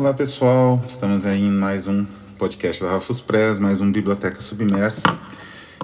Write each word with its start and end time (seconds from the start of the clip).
Olá 0.00 0.14
pessoal, 0.14 0.82
estamos 0.88 1.26
aí 1.26 1.42
em 1.42 1.50
mais 1.50 1.86
um 1.86 2.06
podcast 2.38 2.82
da 2.82 2.92
Rafus 2.92 3.20
Press, 3.20 3.58
mais 3.58 3.82
um 3.82 3.92
Biblioteca 3.92 4.40
Submersa. 4.40 5.02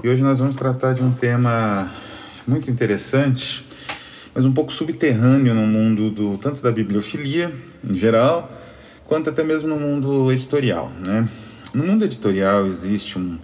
E 0.02 0.08
hoje 0.08 0.22
nós 0.22 0.38
vamos 0.38 0.56
tratar 0.56 0.94
de 0.94 1.02
um 1.02 1.12
tema 1.12 1.92
muito 2.48 2.70
interessante, 2.70 3.62
mas 4.34 4.46
um 4.46 4.54
pouco 4.54 4.72
subterrâneo 4.72 5.52
no 5.52 5.66
mundo 5.66 6.10
do 6.10 6.38
tanto 6.38 6.62
da 6.62 6.72
bibliofilia 6.72 7.54
em 7.86 7.94
geral, 7.98 8.50
quanto 9.04 9.28
até 9.28 9.44
mesmo 9.44 9.68
no 9.68 9.76
mundo 9.76 10.32
editorial, 10.32 10.90
né? 11.06 11.28
No 11.74 11.84
mundo 11.84 12.06
editorial 12.06 12.66
existe 12.66 13.18
um, 13.18 13.36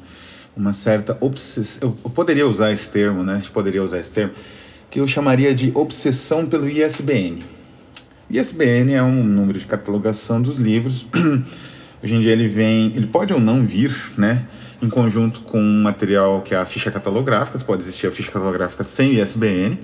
uma 0.56 0.72
certa 0.72 1.18
obsessão, 1.20 1.94
eu 2.02 2.10
poderia 2.10 2.48
usar 2.48 2.72
esse 2.72 2.88
termo, 2.88 3.22
né? 3.22 3.34
A 3.34 3.36
gente 3.36 3.50
poderia 3.50 3.84
usar 3.84 3.98
esse 3.98 4.12
termo, 4.12 4.32
que 4.90 5.00
eu 5.00 5.06
chamaria 5.06 5.54
de 5.54 5.70
obsessão 5.74 6.46
pelo 6.46 6.66
ISBN. 6.66 7.61
ISBN 8.32 8.94
é 8.94 9.02
um 9.02 9.22
número 9.22 9.58
de 9.58 9.66
catalogação 9.66 10.40
dos 10.40 10.56
livros. 10.56 11.06
Hoje 12.02 12.14
em 12.14 12.18
dia 12.18 12.32
ele 12.32 12.48
vem, 12.48 12.86
ele 12.96 13.06
pode 13.06 13.30
ou 13.30 13.38
não 13.38 13.62
vir, 13.62 13.94
né, 14.16 14.46
em 14.80 14.88
conjunto 14.88 15.40
com 15.40 15.60
um 15.60 15.82
material 15.82 16.40
que 16.40 16.54
é 16.54 16.58
a 16.58 16.64
ficha 16.64 16.90
catalográfica. 16.90 17.58
Pode 17.58 17.82
existir 17.82 18.06
a 18.06 18.10
ficha 18.10 18.32
catalográfica 18.32 18.82
sem 18.84 19.20
ISBN, 19.20 19.78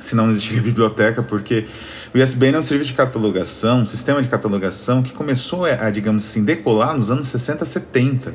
se 0.00 0.14
não 0.14 0.30
existir 0.30 0.60
a 0.60 0.62
biblioteca, 0.62 1.20
porque 1.20 1.66
o 2.14 2.18
ISBN 2.18 2.54
é 2.54 2.58
um 2.60 2.62
serviço 2.62 2.92
de 2.92 2.96
catalogação, 2.96 3.80
um 3.80 3.86
sistema 3.86 4.22
de 4.22 4.28
catalogação 4.28 5.02
que 5.02 5.12
começou 5.12 5.64
a, 5.64 5.90
digamos 5.90 6.22
assim, 6.22 6.44
decolar 6.44 6.96
nos 6.96 7.10
anos 7.10 7.26
60, 7.26 7.64
70. 7.64 8.34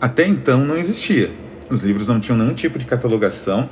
Até 0.00 0.26
então 0.26 0.64
não 0.64 0.76
existia. 0.76 1.30
Os 1.70 1.82
livros 1.82 2.08
não 2.08 2.18
tinham 2.18 2.36
nenhum 2.36 2.54
tipo 2.54 2.80
de 2.80 2.84
catalogação. 2.84 3.70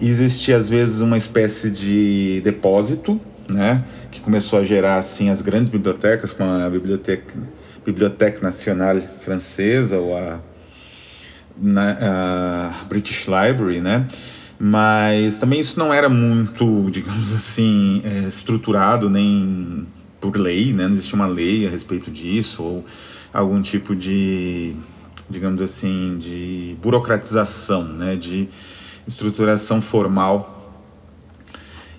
Existia 0.00 0.56
às 0.56 0.70
vezes 0.70 1.02
uma 1.02 1.18
espécie 1.18 1.70
de 1.70 2.40
depósito 2.42 3.20
né, 3.48 3.84
que 4.10 4.20
começou 4.20 4.58
a 4.58 4.64
gerar 4.64 4.96
assim 4.96 5.28
as 5.28 5.42
grandes 5.42 5.68
bibliotecas, 5.68 6.32
como 6.32 6.50
a 6.50 6.68
Bibliothèque, 6.70 7.36
Bibliothèque 7.84 8.42
Nationale 8.42 9.06
Francesa 9.20 9.98
ou 9.98 10.16
a, 10.16 10.40
na, 11.56 12.72
a 12.80 12.84
British 12.84 13.26
Library, 13.26 13.80
né? 13.80 14.06
Mas 14.58 15.38
também 15.38 15.60
isso 15.60 15.78
não 15.78 15.92
era 15.92 16.08
muito, 16.08 16.88
digamos 16.90 17.34
assim, 17.34 18.02
é, 18.04 18.28
estruturado 18.28 19.10
nem 19.10 19.86
por 20.20 20.36
lei, 20.36 20.72
né? 20.72 20.86
Não 20.86 20.94
existia 20.94 21.16
uma 21.16 21.26
lei 21.26 21.66
a 21.66 21.70
respeito 21.70 22.10
disso 22.10 22.62
ou 22.62 22.84
algum 23.32 23.60
tipo 23.60 23.94
de, 23.94 24.74
digamos 25.28 25.60
assim, 25.60 26.16
de 26.18 26.76
burocratização, 26.80 27.82
né? 27.82 28.16
De 28.16 28.48
estruturação 29.06 29.82
formal 29.82 30.53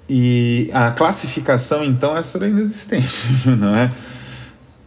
e 0.07 0.69
a 0.73 0.91
classificação, 0.91 1.83
então, 1.83 2.15
essa 2.15 2.37
era 2.37 2.47
inexistente, 2.47 3.09
não 3.57 3.75
é? 3.75 3.91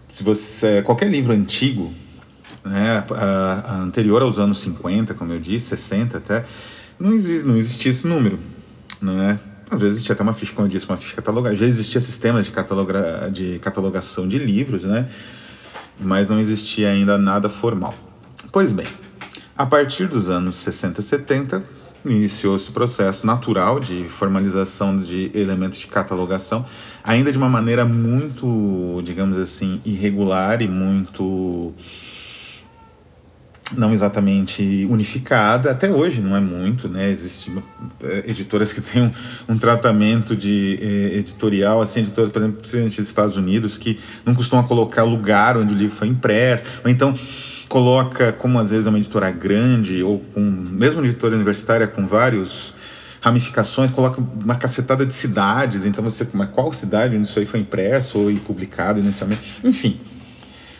Se 0.08 0.22
você 0.22 0.82
qualquer 0.82 1.10
livro 1.10 1.32
antigo, 1.32 1.92
né, 2.64 3.04
a, 3.10 3.74
a 3.74 3.76
anterior 3.76 4.22
aos 4.22 4.38
anos 4.38 4.58
50, 4.60 5.14
como 5.14 5.32
eu 5.32 5.40
disse, 5.40 5.76
60 5.76 6.18
até, 6.18 6.44
não, 6.98 7.12
existe, 7.12 7.46
não 7.46 7.56
existia 7.56 7.90
esse 7.90 8.06
número, 8.06 8.38
não 9.00 9.20
é? 9.22 9.38
Às 9.70 9.80
vezes 9.80 9.96
existia 9.96 10.14
até 10.14 10.22
uma 10.22 10.32
ficha, 10.32 10.52
como 10.54 10.66
eu 10.66 10.70
disse, 10.70 10.88
uma 10.88 10.96
ficha 10.96 11.14
catalogada. 11.14 11.54
Já 11.54 11.66
existia 11.66 12.00
sistemas 12.00 12.46
de, 12.46 12.52
cataloga, 12.52 13.30
de 13.30 13.58
catalogação 13.58 14.26
de 14.26 14.38
livros, 14.38 14.84
né? 14.84 15.08
Mas 16.00 16.28
não 16.28 16.38
existia 16.40 16.88
ainda 16.88 17.18
nada 17.18 17.50
formal. 17.50 17.94
Pois 18.50 18.72
bem, 18.72 18.86
a 19.56 19.66
partir 19.66 20.06
dos 20.06 20.30
anos 20.30 20.56
60 20.56 21.00
e 21.00 21.04
70, 21.04 21.62
iniciou-se 22.04 22.68
o 22.70 22.72
processo 22.72 23.26
natural 23.26 23.80
de 23.80 24.04
formalização 24.08 24.96
de 24.96 25.30
elementos 25.34 25.78
de 25.78 25.86
catalogação, 25.86 26.64
ainda 27.02 27.30
de 27.32 27.38
uma 27.38 27.48
maneira 27.48 27.84
muito, 27.84 29.02
digamos 29.04 29.36
assim, 29.38 29.80
irregular 29.84 30.62
e 30.62 30.68
muito 30.68 31.74
não 33.76 33.92
exatamente 33.92 34.86
unificada, 34.88 35.70
até 35.70 35.90
hoje 35.90 36.20
não 36.20 36.34
é 36.34 36.40
muito, 36.40 36.88
né? 36.88 37.10
Existem 37.10 37.62
é, 38.02 38.24
editoras 38.30 38.72
que 38.72 38.80
têm 38.82 39.02
um, 39.02 39.10
um 39.48 39.58
tratamento 39.58 40.34
de 40.34 40.78
eh, 40.80 41.18
editorial, 41.18 41.80
assim, 41.80 42.00
editoras, 42.00 42.30
por 42.30 42.38
exemplo, 42.38 42.62
dos 42.62 42.98
Estados 42.98 43.36
Unidos, 43.36 43.76
que 43.76 43.98
não 44.24 44.34
costumam 44.34 44.66
colocar 44.66 45.02
lugar 45.02 45.56
onde 45.56 45.74
o 45.74 45.76
livro 45.76 45.94
foi 45.94 46.08
impresso, 46.08 46.64
ou 46.82 46.90
então 46.90 47.14
coloca, 47.68 48.32
como 48.32 48.58
às 48.58 48.70
vezes 48.70 48.86
é 48.86 48.90
uma 48.90 48.98
editora 48.98 49.30
grande, 49.30 50.02
ou 50.02 50.20
com, 50.20 50.40
mesmo 50.40 51.00
uma 51.00 51.06
editora 51.06 51.34
universitária 51.34 51.86
com 51.86 52.06
vários 52.06 52.74
ramificações, 53.20 53.90
coloca 53.90 54.20
uma 54.20 54.54
cacetada 54.54 55.04
de 55.04 55.12
cidades, 55.12 55.84
então 55.84 56.02
você, 56.02 56.26
mas 56.32 56.50
qual 56.50 56.72
cidade 56.72 57.16
onde 57.16 57.28
isso 57.28 57.38
aí 57.38 57.46
foi 57.46 57.60
impresso 57.60 58.18
ou 58.18 58.34
publicado 58.36 58.98
inicialmente, 58.98 59.42
enfim. 59.64 60.00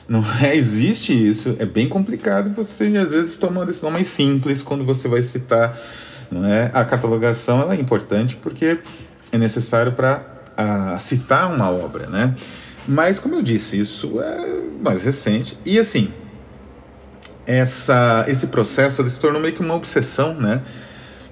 Não 0.09 0.25
é, 0.41 0.57
existe 0.57 1.13
isso, 1.13 1.57
é 1.59 1.67
bem 1.67 1.89
complicado 1.89 2.51
você 2.55 2.97
às 2.97 3.11
vezes 3.11 3.37
toma 3.37 3.61
uma 3.61 3.67
decisão 3.67 3.91
mais 3.91 4.07
simples 4.09 4.63
quando 4.63 4.85
você 4.85 5.07
vai 5.07 5.21
citar, 5.21 5.79
não 6.31 6.47
é? 6.47 6.71
A 6.73 6.85
catalogação 6.85 7.61
ela 7.61 7.75
é 7.75 7.81
importante 7.81 8.37
porque 8.37 8.79
é 9.31 9.37
necessário 9.37 9.93
para 9.93 10.25
citar 10.99 11.53
uma 11.53 11.71
obra, 11.71 12.07
né? 12.07 12.35
Mas 12.87 13.21
como 13.21 13.35
eu 13.35 13.43
disse, 13.43 13.79
isso 13.79 14.19
é 14.21 14.63
mais 14.81 15.03
recente 15.03 15.59
e 15.67 15.79
assim, 15.79 16.11
essa, 17.49 18.27
esse 18.29 18.49
processo 18.49 19.09
se 19.09 19.19
tornou 19.19 19.41
meio 19.41 19.55
que 19.55 19.61
uma 19.61 19.75
obsessão, 19.75 20.35
né? 20.35 20.61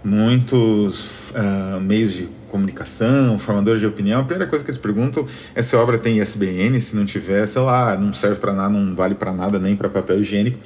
Muitos 0.03 1.31
uh, 1.31 1.79
meios 1.79 2.15
de 2.15 2.29
comunicação, 2.49 3.39
formadores 3.39 3.81
de 3.81 3.87
opinião, 3.87 4.23
a 4.23 4.25
primeira 4.25 4.49
coisa 4.49 4.65
que 4.65 4.71
eles 4.71 4.81
perguntam 4.81 5.27
é 5.55 5.61
se 5.61 5.77
a 5.77 5.79
obra 5.79 5.99
tem 5.99 6.19
ISBN, 6.19 6.81
se 6.81 6.97
não 6.97 7.05
tiver, 7.05 7.45
sei 7.45 7.61
lá, 7.61 7.99
não 7.99 8.15
serve 8.15 8.41
para 8.41 8.55
nada, 8.55 8.71
não 8.71 8.97
vale 8.97 9.15
para 9.15 9.31
nada, 9.31 9.59
nem 9.59 9.77
para 9.77 9.91
papel 9.91 10.21
higiênico, 10.21 10.59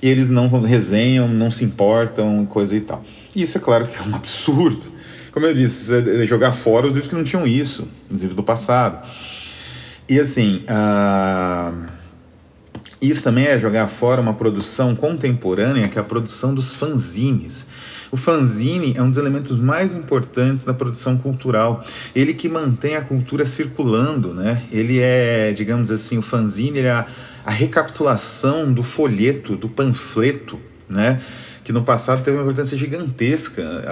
e 0.00 0.08
eles 0.08 0.30
não 0.30 0.48
resenham, 0.62 1.28
não 1.28 1.50
se 1.50 1.64
importam, 1.64 2.46
coisa 2.46 2.74
e 2.74 2.80
tal. 2.80 3.04
E 3.36 3.42
isso 3.42 3.58
é 3.58 3.60
claro 3.60 3.86
que 3.86 3.96
é 3.96 4.02
um 4.02 4.14
absurdo. 4.14 4.86
Como 5.32 5.44
eu 5.44 5.52
disse, 5.52 5.92
é 5.92 6.24
jogar 6.24 6.52
fora 6.52 6.86
os 6.86 6.94
livros 6.94 7.08
que 7.08 7.16
não 7.16 7.24
tinham 7.24 7.46
isso, 7.46 7.86
os 8.08 8.22
livros 8.22 8.36
do 8.36 8.42
passado. 8.42 9.06
E 10.08 10.18
assim, 10.18 10.64
uh, 10.64 11.93
isso 13.08 13.22
também 13.22 13.46
é 13.46 13.58
jogar 13.58 13.88
fora 13.88 14.20
uma 14.20 14.34
produção 14.34 14.94
contemporânea, 14.94 15.88
que 15.88 15.98
é 15.98 16.00
a 16.00 16.04
produção 16.04 16.54
dos 16.54 16.72
fanzines. 16.72 17.66
O 18.10 18.16
fanzine 18.16 18.94
é 18.96 19.02
um 19.02 19.08
dos 19.08 19.18
elementos 19.18 19.58
mais 19.58 19.92
importantes 19.92 20.62
da 20.62 20.72
produção 20.72 21.18
cultural. 21.18 21.82
Ele 22.14 22.32
que 22.32 22.48
mantém 22.48 22.94
a 22.94 23.00
cultura 23.00 23.44
circulando, 23.44 24.32
né? 24.32 24.62
Ele 24.70 25.00
é, 25.00 25.52
digamos 25.52 25.90
assim, 25.90 26.16
o 26.16 26.22
fanzine 26.22 26.78
é 26.78 26.90
a, 26.90 27.08
a 27.44 27.50
recapitulação 27.50 28.72
do 28.72 28.84
folheto, 28.84 29.56
do 29.56 29.68
panfleto, 29.68 30.60
né? 30.88 31.20
Que 31.64 31.72
no 31.72 31.82
passado 31.82 32.22
teve 32.22 32.36
uma 32.36 32.44
importância 32.44 32.78
gigantesca. 32.78 33.84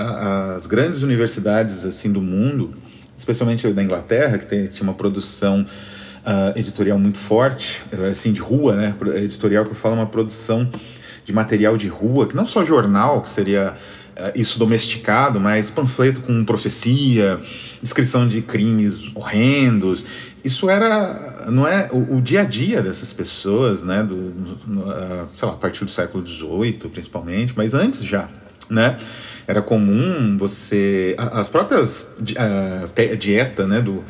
As 0.56 0.66
grandes 0.66 1.02
universidades 1.02 1.84
assim 1.84 2.12
do 2.12 2.20
mundo, 2.20 2.74
especialmente 3.16 3.66
da 3.72 3.82
Inglaterra, 3.82 4.38
que 4.38 4.46
tem, 4.46 4.66
tinha 4.66 4.84
uma 4.84 4.94
produção 4.94 5.66
uh, 6.26 6.58
editorial 6.58 6.98
muito 6.98 7.18
forte, 7.18 7.82
eh, 7.92 8.08
assim, 8.08 8.32
de 8.32 8.40
rua, 8.40 8.74
né? 8.74 8.94
Editorial 9.16 9.64
que 9.64 9.70
eu 9.70 9.74
falo 9.74 9.94
uma 9.94 10.06
produção 10.06 10.70
de 11.24 11.32
material 11.32 11.76
de 11.76 11.88
rua, 11.88 12.26
que 12.26 12.34
não 12.34 12.46
só 12.46 12.64
jornal, 12.64 13.22
que 13.22 13.28
seria 13.28 13.74
uh, 14.16 14.32
isso 14.34 14.58
domesticado, 14.58 15.38
mas 15.38 15.70
panfleto 15.70 16.20
com 16.20 16.44
profecia, 16.44 17.40
descrição 17.82 18.26
de 18.26 18.40
crimes 18.42 19.10
horrendos. 19.14 20.04
Isso 20.44 20.68
era, 20.68 21.46
não 21.50 21.66
é, 21.66 21.88
o, 21.92 22.16
o 22.16 22.20
dia 22.20 22.40
a 22.40 22.44
dia 22.44 22.82
dessas 22.82 23.12
pessoas, 23.12 23.82
né? 23.82 24.02
Do, 24.02 24.16
no, 24.66 24.82
uh, 24.82 25.28
sei 25.32 25.48
lá, 25.48 25.54
a 25.54 25.56
partir 25.56 25.84
do 25.84 25.90
século 25.90 26.26
XVIII, 26.26 26.88
principalmente, 26.92 27.52
mas 27.56 27.74
antes 27.74 28.04
já, 28.04 28.28
né? 28.68 28.96
Era 29.46 29.60
comum 29.60 30.38
você, 30.38 31.16
as 31.18 31.48
próprias 31.48 32.08
uh, 32.20 33.16
dieta, 33.16 33.66
né? 33.66 33.80
Do, 33.80 34.04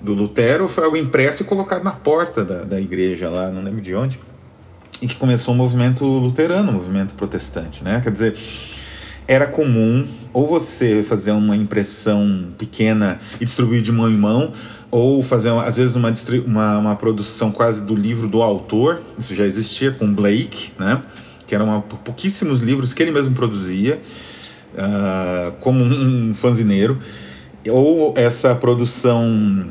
do 0.00 0.14
Lutero 0.14 0.66
foi 0.66 0.84
algo 0.84 0.96
impresso 0.96 1.42
e 1.42 1.46
colocado 1.46 1.84
na 1.84 1.92
porta 1.92 2.44
da, 2.44 2.64
da 2.64 2.80
igreja 2.80 3.28
lá, 3.28 3.50
não 3.50 3.62
lembro 3.62 3.80
de 3.80 3.94
onde, 3.94 4.18
e 5.00 5.06
que 5.06 5.16
começou 5.16 5.54
o 5.54 5.56
movimento 5.56 6.04
luterano, 6.04 6.70
o 6.70 6.74
movimento 6.74 7.14
protestante, 7.14 7.84
né? 7.84 8.00
Quer 8.02 8.10
dizer, 8.10 8.36
era 9.26 9.46
comum 9.46 10.06
ou 10.32 10.46
você 10.46 11.02
fazer 11.02 11.32
uma 11.32 11.56
impressão 11.56 12.48
pequena 12.56 13.18
e 13.40 13.44
distribuir 13.44 13.82
de 13.82 13.92
mão 13.92 14.10
em 14.10 14.16
mão, 14.16 14.52
ou 14.90 15.22
fazer, 15.22 15.50
às 15.50 15.76
vezes, 15.76 15.94
uma, 15.94 16.12
uma, 16.44 16.78
uma 16.78 16.96
produção 16.96 17.50
quase 17.52 17.82
do 17.82 17.94
livro 17.94 18.26
do 18.28 18.42
autor, 18.42 19.00
isso 19.18 19.34
já 19.34 19.44
existia 19.44 19.92
com 19.92 20.12
Blake, 20.12 20.72
né? 20.78 21.00
Que 21.46 21.54
eram 21.54 21.80
pouquíssimos 21.80 22.60
livros 22.60 22.92
que 22.92 23.02
ele 23.02 23.12
mesmo 23.12 23.34
produzia, 23.34 24.00
uh, 24.74 25.52
como 25.60 25.82
um 25.84 26.34
fanzineiro, 26.34 26.98
ou 27.68 28.14
essa 28.16 28.54
produção 28.54 29.68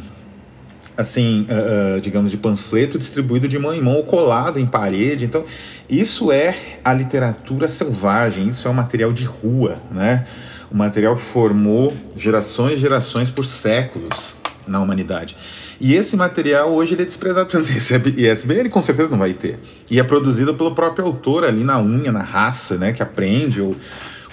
assim, 1.00 1.48
uh, 1.50 1.98
uh, 1.98 2.02
digamos, 2.02 2.30
de 2.30 2.36
panfleto 2.36 2.98
distribuído 2.98 3.48
de 3.48 3.58
mão 3.58 3.74
em 3.74 3.82
mão 3.82 3.96
ou 3.96 4.04
colado 4.04 4.60
em 4.60 4.66
parede. 4.66 5.24
Então, 5.24 5.46
isso 5.90 6.30
é 6.30 6.58
a 6.84 6.94
literatura 6.94 7.70
selvagem, 7.70 8.50
isso 8.50 8.68
é 8.68 8.72
o 8.72 8.74
material 8.74 9.14
de 9.14 9.24
rua, 9.24 9.80
né? 9.90 10.26
O 10.70 10.76
material 10.76 11.16
que 11.16 11.22
formou 11.22 11.96
gerações 12.18 12.74
e 12.74 12.78
gerações 12.78 13.30
por 13.30 13.46
séculos, 13.46 14.36
na 14.68 14.82
humanidade. 14.82 15.38
E 15.80 15.96
esse 15.96 16.18
material 16.18 16.70
hoje 16.70 16.94
ele 16.94 17.04
é 17.04 17.06
desprezado 17.06 17.50
pelo 17.50 17.64
ISBN, 17.64 18.60
ele 18.60 18.70
com 18.70 18.82
certeza 18.82 19.10
não 19.10 19.18
vai 19.18 19.34
ter. 19.34 19.58
E 19.90 20.00
é 20.00 20.04
produzido 20.04 20.54
pelo 20.54 20.76
próprio 20.76 21.06
autor 21.06 21.46
ali 21.46 21.64
na 21.64 21.82
unha, 21.82 22.12
na 22.12 22.22
raça, 22.22 22.78
né, 22.78 22.92
que 22.92 23.02
aprende, 23.02 23.62
ou, 23.62 23.76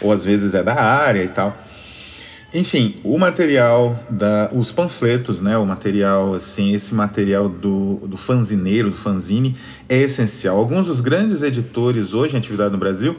ou 0.00 0.10
às 0.10 0.24
vezes 0.24 0.52
é 0.54 0.64
da 0.64 0.74
área 0.74 1.22
e 1.22 1.28
tal. 1.28 1.56
Enfim, 2.56 2.94
o 3.04 3.18
material, 3.18 4.02
da, 4.08 4.48
os 4.50 4.72
panfletos, 4.72 5.42
né, 5.42 5.58
o 5.58 5.66
material, 5.66 6.32
assim, 6.32 6.72
esse 6.72 6.94
material 6.94 7.50
do, 7.50 7.96
do 8.06 8.16
fanzineiro, 8.16 8.88
do 8.88 8.96
fanzine, 8.96 9.54
é 9.86 9.98
essencial. 9.98 10.56
Alguns 10.56 10.86
dos 10.86 11.02
grandes 11.02 11.42
editores 11.42 12.14
hoje 12.14 12.34
em 12.34 12.38
atividade 12.38 12.72
no 12.72 12.78
Brasil, 12.78 13.14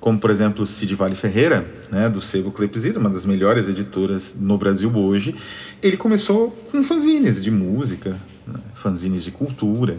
como 0.00 0.18
por 0.18 0.30
exemplo 0.30 0.66
Cid 0.66 0.94
Vale 0.94 1.14
Ferreira, 1.14 1.70
né, 1.90 2.08
do 2.08 2.22
Sebo 2.22 2.50
Clepsida, 2.50 2.98
uma 2.98 3.10
das 3.10 3.26
melhores 3.26 3.68
editoras 3.68 4.34
no 4.40 4.56
Brasil 4.56 4.90
hoje, 4.96 5.34
ele 5.82 5.98
começou 5.98 6.50
com 6.72 6.82
fanzines 6.82 7.44
de 7.44 7.50
música, 7.50 8.18
né, 8.46 8.60
fanzines 8.74 9.22
de 9.22 9.30
cultura, 9.30 9.98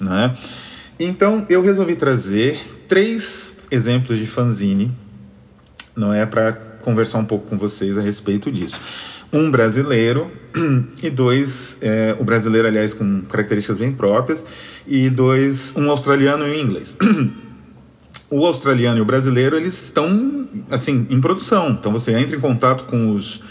né? 0.00 0.36
Então 0.98 1.46
eu 1.48 1.62
resolvi 1.62 1.94
trazer 1.94 2.60
três 2.88 3.54
exemplos 3.70 4.18
de 4.18 4.26
fanzine, 4.26 4.90
não 5.94 6.12
é 6.12 6.26
para 6.26 6.71
conversar 6.82 7.18
um 7.18 7.24
pouco 7.24 7.48
com 7.48 7.56
vocês 7.56 7.96
a 7.96 8.00
respeito 8.02 8.50
disso. 8.50 8.80
Um 9.32 9.50
brasileiro 9.50 10.30
e 11.02 11.08
dois, 11.08 11.76
é, 11.80 12.14
o 12.18 12.24
brasileiro 12.24 12.68
aliás 12.68 12.92
com 12.92 13.22
características 13.22 13.78
bem 13.78 13.92
próprias 13.92 14.44
e 14.86 15.08
dois, 15.08 15.72
um 15.76 15.90
australiano 15.90 16.46
e 16.46 16.50
um 16.50 16.60
inglês. 16.60 16.96
o 18.32 18.46
australiano 18.46 18.98
e 18.98 19.00
o 19.02 19.04
brasileiro 19.04 19.56
eles 19.56 19.74
estão 19.74 20.48
assim 20.70 21.06
em 21.10 21.20
produção 21.20 21.70
então 21.70 21.92
você 21.92 22.12
entra 22.12 22.34
em 22.34 22.40
contato 22.40 22.84
com 22.84 23.14
os 23.14 23.42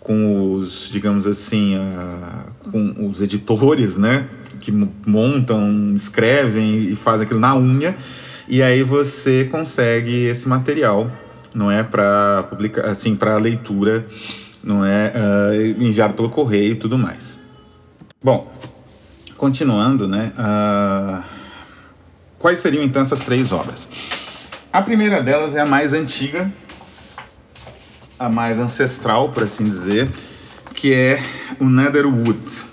com 0.00 0.54
os 0.54 0.88
digamos 0.90 1.26
assim 1.26 1.74
com 2.72 3.06
os 3.06 3.20
editores 3.20 3.98
né 3.98 4.26
que 4.60 4.72
montam 5.06 5.92
escrevem 5.94 6.84
e 6.84 6.96
fazem 6.96 7.26
aquilo 7.26 7.38
na 7.40 7.54
unha 7.54 7.94
e 8.48 8.62
aí 8.62 8.82
você 8.82 9.44
consegue 9.44 10.24
esse 10.24 10.48
material 10.48 11.10
não 11.54 11.70
é 11.70 11.82
para 11.82 12.44
publicar 12.50 12.86
assim 12.86 13.14
para 13.14 13.36
leitura 13.36 14.06
não 14.62 14.84
é 14.84 15.12
uh, 15.14 15.82
enviado 15.82 16.14
pelo 16.14 16.28
correio 16.28 16.72
e 16.72 16.76
tudo 16.76 16.98
mais 16.98 17.38
bom 18.22 18.52
continuando 19.36 20.08
né 20.08 20.32
uh, 20.38 21.22
Quais 22.44 22.58
seriam 22.58 22.84
então 22.84 23.00
essas 23.00 23.20
três 23.20 23.52
obras? 23.52 23.88
A 24.70 24.82
primeira 24.82 25.22
delas 25.22 25.56
é 25.56 25.60
a 25.60 25.64
mais 25.64 25.94
antiga, 25.94 26.52
a 28.18 28.28
mais 28.28 28.58
ancestral, 28.58 29.30
por 29.30 29.44
assim 29.44 29.66
dizer, 29.66 30.10
que 30.74 30.92
é 30.92 31.22
o 31.58 31.64
Netherwood. 31.64 32.66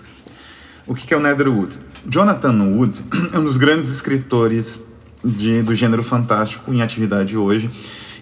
O 0.86 0.94
que 0.94 1.13
é 1.13 1.16
o 1.16 1.22
Netherwood? 1.22 1.80
Jonathan 2.06 2.62
Wood 2.62 3.01
é 3.31 3.39
um 3.39 3.45
dos 3.45 3.56
grandes 3.56 3.89
escritores 3.89 4.84
de, 5.24 5.62
do 5.62 5.74
gênero 5.74 6.04
fantástico 6.04 6.74
em 6.74 6.81
atividade 6.81 7.38
hoje 7.38 7.69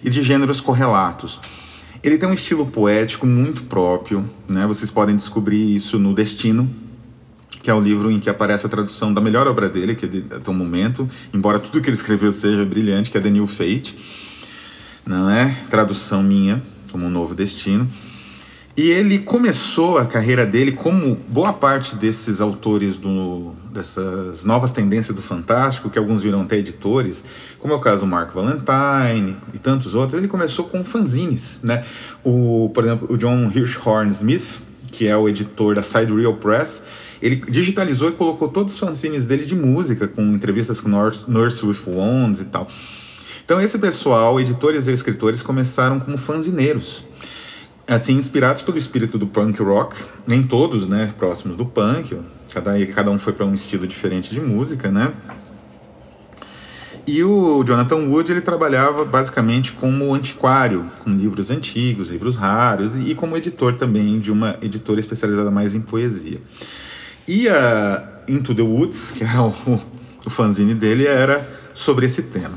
e 0.02 0.10
de 0.10 0.22
gêneros 0.22 0.60
correlatos. 0.60 1.40
Ele 2.02 2.16
tem 2.16 2.28
um 2.28 2.32
estilo 2.32 2.66
poético 2.66 3.26
muito 3.26 3.64
próprio, 3.64 4.28
né? 4.48 4.66
Vocês 4.66 4.90
podem 4.90 5.14
descobrir 5.14 5.74
isso 5.74 5.98
no 5.98 6.14
Destino, 6.14 6.68
que 7.62 7.70
é 7.70 7.74
o 7.74 7.80
livro 7.80 8.10
em 8.10 8.18
que 8.18 8.30
aparece 8.30 8.64
a 8.64 8.68
tradução 8.68 9.12
da 9.12 9.20
melhor 9.20 9.46
obra 9.46 9.68
dele, 9.68 9.94
que 9.94 10.06
é 10.06 10.36
até 10.36 10.50
o 10.50 10.54
momento, 10.54 11.08
embora 11.34 11.58
tudo 11.58 11.80
que 11.80 11.88
ele 11.88 11.96
escreveu 11.96 12.32
seja 12.32 12.64
brilhante, 12.64 13.10
que 13.10 13.18
é 13.18 13.20
The 13.20 13.28
New 13.28 13.46
Fate, 13.46 13.98
não 15.04 15.28
é? 15.28 15.54
Tradução 15.68 16.22
minha, 16.22 16.62
como 16.90 17.04
um 17.04 17.10
novo 17.10 17.34
destino. 17.34 17.86
E 18.80 18.90
ele 18.92 19.18
começou 19.18 19.98
a 19.98 20.06
carreira 20.06 20.46
dele 20.46 20.72
como 20.72 21.14
boa 21.28 21.52
parte 21.52 21.94
desses 21.94 22.40
autores 22.40 22.96
do, 22.96 23.52
dessas 23.70 24.42
novas 24.42 24.72
tendências 24.72 25.14
do 25.14 25.20
fantástico, 25.20 25.90
que 25.90 25.98
alguns 25.98 26.22
viram 26.22 26.40
até 26.40 26.56
editores, 26.56 27.22
como 27.58 27.74
é 27.74 27.76
o 27.76 27.80
caso 27.80 28.00
do 28.00 28.06
Mark 28.06 28.32
Valentine 28.32 29.36
e 29.52 29.58
tantos 29.58 29.94
outros, 29.94 30.14
ele 30.14 30.28
começou 30.28 30.64
com 30.64 30.82
fanzines, 30.82 31.60
né? 31.62 31.84
O, 32.24 32.70
por 32.72 32.84
exemplo, 32.84 33.06
o 33.10 33.18
John 33.18 33.52
Hirschhorn 33.54 34.10
Smith, 34.12 34.62
que 34.90 35.06
é 35.06 35.14
o 35.14 35.28
editor 35.28 35.74
da 35.74 35.82
Sidereal 35.82 36.36
Press, 36.36 36.82
ele 37.20 37.36
digitalizou 37.36 38.08
e 38.08 38.12
colocou 38.12 38.48
todos 38.48 38.72
os 38.72 38.80
fanzines 38.80 39.26
dele 39.26 39.44
de 39.44 39.54
música, 39.54 40.08
com 40.08 40.22
entrevistas 40.22 40.80
com 40.80 40.88
Nurse, 40.88 41.30
Nurse 41.30 41.66
with 41.66 41.80
Wands 41.86 42.40
e 42.40 42.46
tal. 42.46 42.66
Então 43.44 43.60
esse 43.60 43.78
pessoal, 43.78 44.40
editores 44.40 44.86
e 44.86 44.92
escritores, 44.92 45.42
começaram 45.42 46.00
como 46.00 46.16
fanzineiros. 46.16 47.09
Assim, 47.90 48.14
inspirados 48.14 48.62
pelo 48.62 48.78
espírito 48.78 49.18
do 49.18 49.26
punk 49.26 49.60
rock, 49.60 49.96
nem 50.24 50.44
todos, 50.44 50.86
né, 50.86 51.12
próximos 51.18 51.56
do 51.56 51.66
punk, 51.66 52.16
cada, 52.54 52.86
cada 52.86 53.10
um 53.10 53.18
foi 53.18 53.32
para 53.32 53.44
um 53.44 53.52
estilo 53.52 53.84
diferente 53.84 54.32
de 54.32 54.40
música, 54.40 54.92
né? 54.92 55.12
E 57.04 57.24
o 57.24 57.64
Jonathan 57.64 58.06
Wood 58.08 58.30
ele 58.30 58.40
trabalhava 58.40 59.04
basicamente 59.04 59.72
como 59.72 60.14
antiquário, 60.14 60.88
com 61.02 61.10
livros 61.10 61.50
antigos, 61.50 62.10
livros 62.10 62.36
raros, 62.36 62.94
e 62.96 63.12
como 63.16 63.36
editor 63.36 63.74
também 63.74 64.20
de 64.20 64.30
uma 64.30 64.56
editora 64.62 65.00
especializada 65.00 65.50
mais 65.50 65.74
em 65.74 65.80
poesia. 65.80 66.40
E 67.26 67.48
a 67.48 68.22
Into 68.28 68.54
the 68.54 68.62
Woods, 68.62 69.12
que 69.16 69.24
é 69.24 69.40
o, 69.40 69.52
o 70.24 70.30
fanzine 70.30 70.74
dele, 70.74 71.06
era 71.06 71.44
sobre 71.74 72.06
esse 72.06 72.22
tema. 72.22 72.56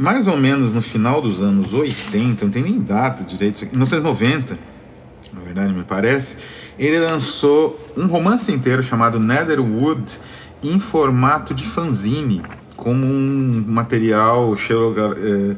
Mais 0.00 0.26
ou 0.26 0.34
menos 0.34 0.72
no 0.72 0.80
final 0.80 1.20
dos 1.20 1.42
anos 1.42 1.74
80, 1.74 2.46
não 2.46 2.50
tem 2.50 2.62
nem 2.62 2.80
data 2.80 3.22
direito, 3.22 3.60
1990, 3.66 4.58
na 5.30 5.40
verdade 5.42 5.74
me 5.74 5.84
parece, 5.84 6.38
ele 6.78 6.98
lançou 6.98 7.78
um 7.94 8.06
romance 8.06 8.50
inteiro 8.50 8.82
chamado 8.82 9.20
Netherwood 9.20 10.18
em 10.62 10.78
formato 10.78 11.52
de 11.52 11.66
fanzine, 11.66 12.40
como 12.76 13.04
um 13.04 13.62
material 13.66 14.56
xero, 14.56 14.94
é, 15.18 15.56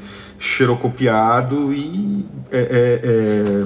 e 1.73 2.27
é, 2.51 2.59
é, 2.59 3.01
é 3.05 3.65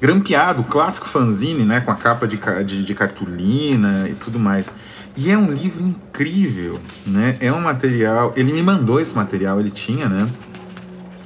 grampeado, 0.00 0.62
clássico 0.62 1.08
fanzine, 1.08 1.64
né, 1.64 1.80
com 1.80 1.90
a 1.90 1.96
capa 1.96 2.28
de, 2.28 2.38
de, 2.64 2.84
de, 2.84 2.94
cartolina 2.94 4.08
e 4.08 4.14
tudo 4.14 4.38
mais. 4.38 4.70
E 5.16 5.30
é 5.30 5.38
um 5.38 5.50
livro 5.50 5.82
incrível, 5.82 6.78
né? 7.06 7.36
É 7.40 7.50
um 7.50 7.60
material. 7.60 8.34
Ele 8.36 8.52
me 8.52 8.62
mandou 8.62 9.00
esse 9.00 9.14
material, 9.14 9.58
ele 9.58 9.70
tinha, 9.70 10.08
né? 10.08 10.28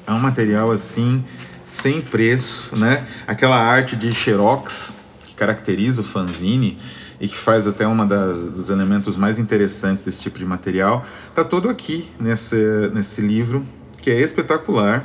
É 0.06 0.12
um 0.12 0.20
material 0.20 0.70
assim 0.70 1.24
sem 1.64 2.00
preço, 2.00 2.76
né? 2.76 3.04
Aquela 3.26 3.56
arte 3.56 3.96
de 3.96 4.12
xerox 4.12 4.96
que 5.26 5.34
caracteriza 5.34 6.02
o 6.02 6.04
fanzine 6.04 6.78
e 7.20 7.26
que 7.28 7.36
faz 7.36 7.66
até 7.66 7.86
uma 7.86 8.06
das, 8.06 8.36
dos 8.50 8.70
elementos 8.70 9.16
mais 9.16 9.38
interessantes 9.38 10.02
desse 10.02 10.22
tipo 10.22 10.38
de 10.38 10.44
material, 10.44 11.04
tá 11.34 11.44
todo 11.44 11.68
aqui 11.68 12.08
nesse, 12.18 12.56
nesse 12.94 13.20
livro 13.20 13.64
que 14.00 14.10
é 14.10 14.20
espetacular, 14.20 15.04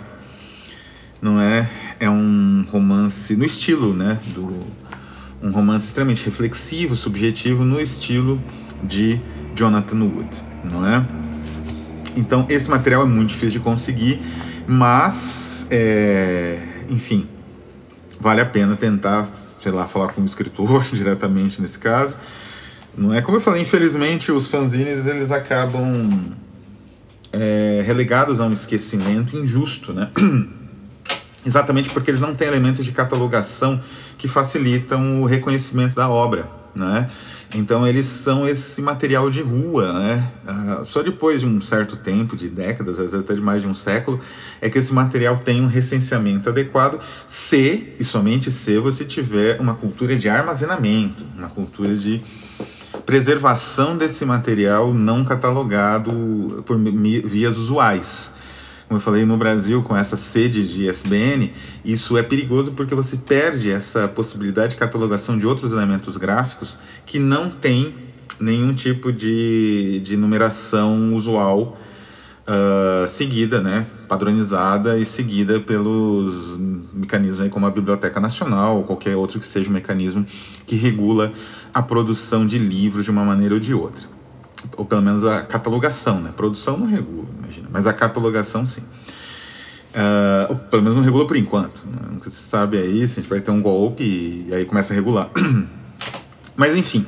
não 1.21 1.41
é? 1.41 1.69
é 1.99 2.09
um 2.09 2.65
romance 2.71 3.35
no 3.35 3.45
estilo, 3.45 3.93
né, 3.93 4.19
do 4.27 4.53
um 5.41 5.51
romance 5.51 5.87
extremamente 5.87 6.23
reflexivo, 6.25 6.95
subjetivo 6.95 7.63
no 7.63 7.79
estilo 7.79 8.41
de 8.83 9.19
Jonathan 9.55 10.01
Wood, 10.03 10.41
não 10.63 10.85
é? 10.87 11.05
Então 12.15 12.45
esse 12.49 12.69
material 12.69 13.03
é 13.03 13.05
muito 13.05 13.29
difícil 13.29 13.51
de 13.51 13.59
conseguir, 13.59 14.21
mas 14.67 15.67
é, 15.69 16.59
enfim, 16.89 17.27
vale 18.19 18.41
a 18.41 18.45
pena 18.45 18.75
tentar, 18.75 19.27
sei 19.33 19.71
lá, 19.71 19.87
falar 19.87 20.13
com 20.13 20.21
o 20.21 20.25
escritor 20.25 20.83
diretamente 20.93 21.61
nesse 21.61 21.79
caso. 21.79 22.15
Não 22.97 23.13
é 23.13 23.21
como 23.21 23.37
eu 23.37 23.41
falei, 23.41 23.61
infelizmente 23.61 24.31
os 24.31 24.47
fanzines 24.47 25.05
eles 25.05 25.31
acabam 25.31 26.33
é, 27.31 27.83
relegados 27.85 28.39
a 28.39 28.45
um 28.45 28.53
esquecimento 28.53 29.37
injusto, 29.37 29.93
né? 29.93 30.09
exatamente 31.45 31.89
porque 31.89 32.09
eles 32.09 32.21
não 32.21 32.33
têm 32.33 32.47
elementos 32.47 32.83
de 32.83 32.91
catalogação 32.91 33.79
que 34.17 34.27
facilitam 34.27 35.21
o 35.21 35.25
reconhecimento 35.25 35.93
da 35.93 36.09
obra, 36.09 36.49
né? 36.75 37.09
Então 37.53 37.87
eles 37.87 38.05
são 38.05 38.47
esse 38.47 38.81
material 38.81 39.29
de 39.29 39.41
rua, 39.41 39.93
né? 39.93 40.31
Ah, 40.45 40.81
só 40.83 41.01
depois 41.01 41.41
de 41.41 41.47
um 41.47 41.61
certo 41.61 41.95
tempo, 41.95 42.35
de 42.35 42.49
décadas, 42.49 42.99
às 42.99 43.11
vezes 43.11 43.19
até 43.19 43.33
de 43.33 43.41
mais 43.41 43.61
de 43.61 43.67
um 43.67 43.73
século, 43.73 44.19
é 44.59 44.69
que 44.69 44.77
esse 44.77 44.93
material 44.93 45.37
tem 45.37 45.61
um 45.61 45.67
recenseamento 45.67 46.49
adequado, 46.49 46.99
se 47.25 47.93
e 47.99 48.03
somente 48.03 48.51
se 48.51 48.77
você 48.79 49.05
tiver 49.05 49.59
uma 49.59 49.73
cultura 49.73 50.15
de 50.15 50.27
armazenamento, 50.27 51.23
uma 51.37 51.49
cultura 51.49 51.95
de 51.95 52.21
preservação 53.05 53.97
desse 53.97 54.25
material 54.25 54.93
não 54.93 55.23
catalogado 55.23 56.63
por 56.65 56.77
vias 56.77 57.57
usuais 57.57 58.34
como 58.87 58.99
eu 58.99 59.01
falei, 59.01 59.25
no 59.25 59.35
Brasil, 59.35 59.81
com 59.81 59.97
essa 59.97 60.15
sede 60.15 60.67
de 60.67 60.87
ISBN, 60.87 61.51
isso 61.83 62.17
é 62.17 62.23
perigoso 62.23 62.73
porque 62.73 62.93
você 62.93 63.17
perde 63.17 63.71
essa 63.71 64.07
possibilidade 64.07 64.73
de 64.73 64.77
catalogação 64.77 65.37
de 65.37 65.47
outros 65.47 65.73
elementos 65.73 66.17
gráficos 66.17 66.77
que 67.05 67.17
não 67.17 67.49
tem 67.49 67.95
nenhum 68.39 68.73
tipo 68.73 69.11
de, 69.11 70.01
de 70.03 70.15
numeração 70.15 71.15
usual 71.15 71.77
uh, 72.47 73.07
seguida, 73.07 73.59
né, 73.59 73.87
padronizada 74.07 74.97
e 74.97 75.05
seguida 75.05 75.59
pelos 75.59 76.57
mecanismos 76.93 77.49
como 77.49 77.65
a 77.65 77.71
Biblioteca 77.71 78.19
Nacional 78.19 78.77
ou 78.77 78.83
qualquer 78.83 79.15
outro 79.15 79.39
que 79.39 79.45
seja 79.45 79.69
um 79.69 79.73
mecanismo 79.73 80.25
que 80.65 80.75
regula 80.75 81.33
a 81.73 81.81
produção 81.81 82.45
de 82.45 82.57
livros 82.57 83.05
de 83.05 83.11
uma 83.11 83.23
maneira 83.23 83.55
ou 83.55 83.59
de 83.59 83.73
outra. 83.73 84.07
Ou 84.77 84.85
pelo 84.85 85.01
menos 85.01 85.23
a 85.25 85.41
catalogação, 85.41 86.21
né? 86.21 86.33
Produção 86.35 86.77
não 86.77 86.87
regula, 86.87 87.27
mas 87.75 87.85
a 87.85 87.91
catalogação 87.91 88.65
sim. 88.65 88.83
Uh, 89.91 90.55
pelo 90.69 90.81
menos 90.81 90.95
não 90.95 91.03
regula 91.03 91.27
por 91.27 91.35
enquanto. 91.35 91.85
Né? 91.85 92.07
Nunca 92.09 92.29
se 92.29 92.37
sabe 92.37 92.77
aí 92.77 93.05
se 93.05 93.19
a 93.19 93.21
gente 93.21 93.29
vai 93.29 93.41
ter 93.41 93.51
um 93.51 93.61
golpe 93.61 94.01
e, 94.01 94.53
aí 94.53 94.63
começa 94.63 94.93
a 94.93 94.95
regular. 94.95 95.29
mas 96.55 96.77
enfim, 96.77 97.05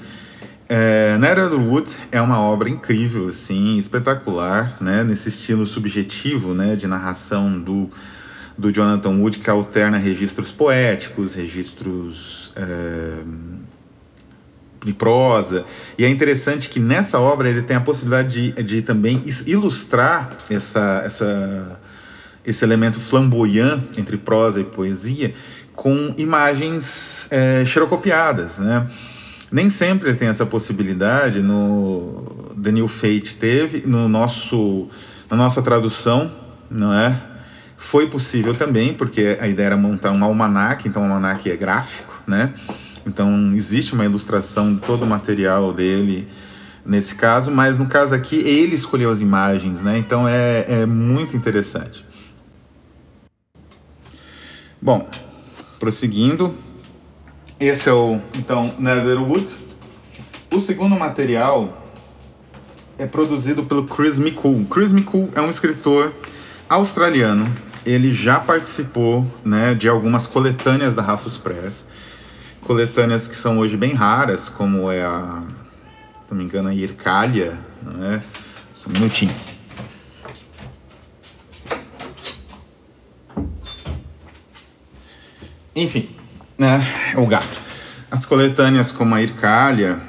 é, 0.67 1.17
Netherwood 1.17 1.97
é 2.12 2.21
uma 2.21 2.41
obra 2.41 2.69
incrível, 2.69 3.29
assim, 3.29 3.77
espetacular, 3.77 4.75
né, 4.81 5.05
nesse 5.05 5.29
estilo 5.29 5.65
subjetivo, 5.65 6.53
né, 6.53 6.75
de 6.75 6.86
narração 6.86 7.57
do, 7.57 7.89
do 8.57 8.69
Jonathan 8.69 9.21
Wood, 9.21 9.39
que 9.39 9.50
alterna 9.50 9.97
registros 9.97 10.51
poéticos, 10.51 11.36
registros 11.36 12.51
é, 12.57 13.24
de 14.84 14.93
prosa. 14.93 15.65
E 15.98 16.05
é 16.05 16.10
interessante 16.10 16.69
que 16.69 16.79
nessa 16.79 17.19
obra 17.19 17.50
ele 17.50 17.62
tem 17.62 17.75
a 17.75 17.81
possibilidade 17.81 18.51
de, 18.53 18.63
de 18.63 18.81
também 18.81 19.22
ilustrar 19.46 20.38
essa, 20.50 21.01
essa, 21.03 21.79
esse 22.46 22.63
elemento 22.63 23.00
flamboyant 23.00 23.81
entre 23.98 24.17
prosa 24.17 24.60
e 24.62 24.63
poesia 24.63 25.34
com 25.74 26.13
imagens 26.17 27.27
é, 27.29 27.63
xerocopiadas, 27.65 28.57
né? 28.57 28.88
Nem 29.51 29.69
sempre 29.69 30.13
tem 30.15 30.27
essa 30.27 30.46
possibilidade. 30.46 31.39
No 31.39 32.51
The 32.62 32.72
New 32.72 32.88
Fate 32.88 33.36
teve, 33.36 33.84
no 33.86 34.10
nosso, 34.10 34.89
na 35.29 35.38
nossa 35.38 35.62
tradução, 35.62 36.31
não 36.69 36.91
é? 36.91 37.15
Foi 37.77 38.07
possível 38.07 38.55
também, 38.55 38.93
porque 38.93 39.38
a 39.39 39.48
ideia 39.48 39.67
era 39.67 39.77
montar 39.77 40.12
um 40.12 40.24
almanac, 40.24 40.88
então 40.88 41.03
o 41.03 41.05
almanac 41.05 41.50
é 41.50 41.55
gráfico, 41.55 42.24
né? 42.25 42.53
Então 43.08 43.54
existe 43.54 43.94
uma 43.94 44.06
ilustração 44.06 44.76
de 44.76 44.82
todo 44.82 45.04
o 45.04 45.08
material 45.08 45.74
dele 45.74 46.28
nesse 46.86 47.16
caso, 47.16 47.52
mas 47.52 47.80
no 47.80 47.88
caso 47.88 48.14
aqui 48.14 48.36
ele 48.36 48.76
escolheu 48.76 49.10
as 49.10 49.22
imagens, 49.22 49.82
né? 49.82 49.98
Então 49.98 50.28
é, 50.28 50.66
é 50.68 50.86
muito 50.86 51.36
interessante. 51.36 52.06
Bom, 54.82 55.10
prosseguindo, 55.80 56.54
esse 57.60 57.90
é 57.90 57.94
o, 57.94 58.20
então, 58.38 58.74
Netherwood. 58.78 59.48
O 60.52 60.60
segundo 60.60 60.96
material 60.96 61.88
é 62.98 63.06
produzido 63.08 63.64
pelo 63.64 63.86
Chris 63.86 64.20
McCool. 64.20 64.66
Chris 64.66 64.92
McCool 64.92 65.30
é 65.34 65.42
um 65.42 65.50
escritor 65.50 66.14
australiano. 66.70 67.52
Ele 67.86 68.14
já 68.14 68.40
participou 68.40 69.26
né, 69.44 69.74
de 69.74 69.90
algumas 69.90 70.28
coletâneas 70.28 70.94
da 70.94 71.02
Rafus 71.02 71.38
Press. 71.38 71.86
Coletâneas 72.67 73.29
que 73.29 73.36
são 73.38 73.59
hoje 73.59 73.77
bem 73.77 73.93
raras, 73.93 74.50
como 74.50 74.91
é 74.91 75.01
a, 75.01 75.41
se 76.21 76.31
não 76.31 76.39
me 76.39 76.43
engano, 76.43 76.67
a 76.67 76.74
Ircália. 76.74 77.57
Né? 77.81 78.21
Só 78.75 78.89
um 78.89 78.91
minutinho. 78.91 79.33
Enfim, 85.74 86.09
né, 86.57 86.86
o 87.15 87.25
gato. 87.25 87.57
As 88.12 88.25
coletâneas 88.25 88.91
como 88.91 89.15
a 89.15 89.21
Ircália 89.21 90.01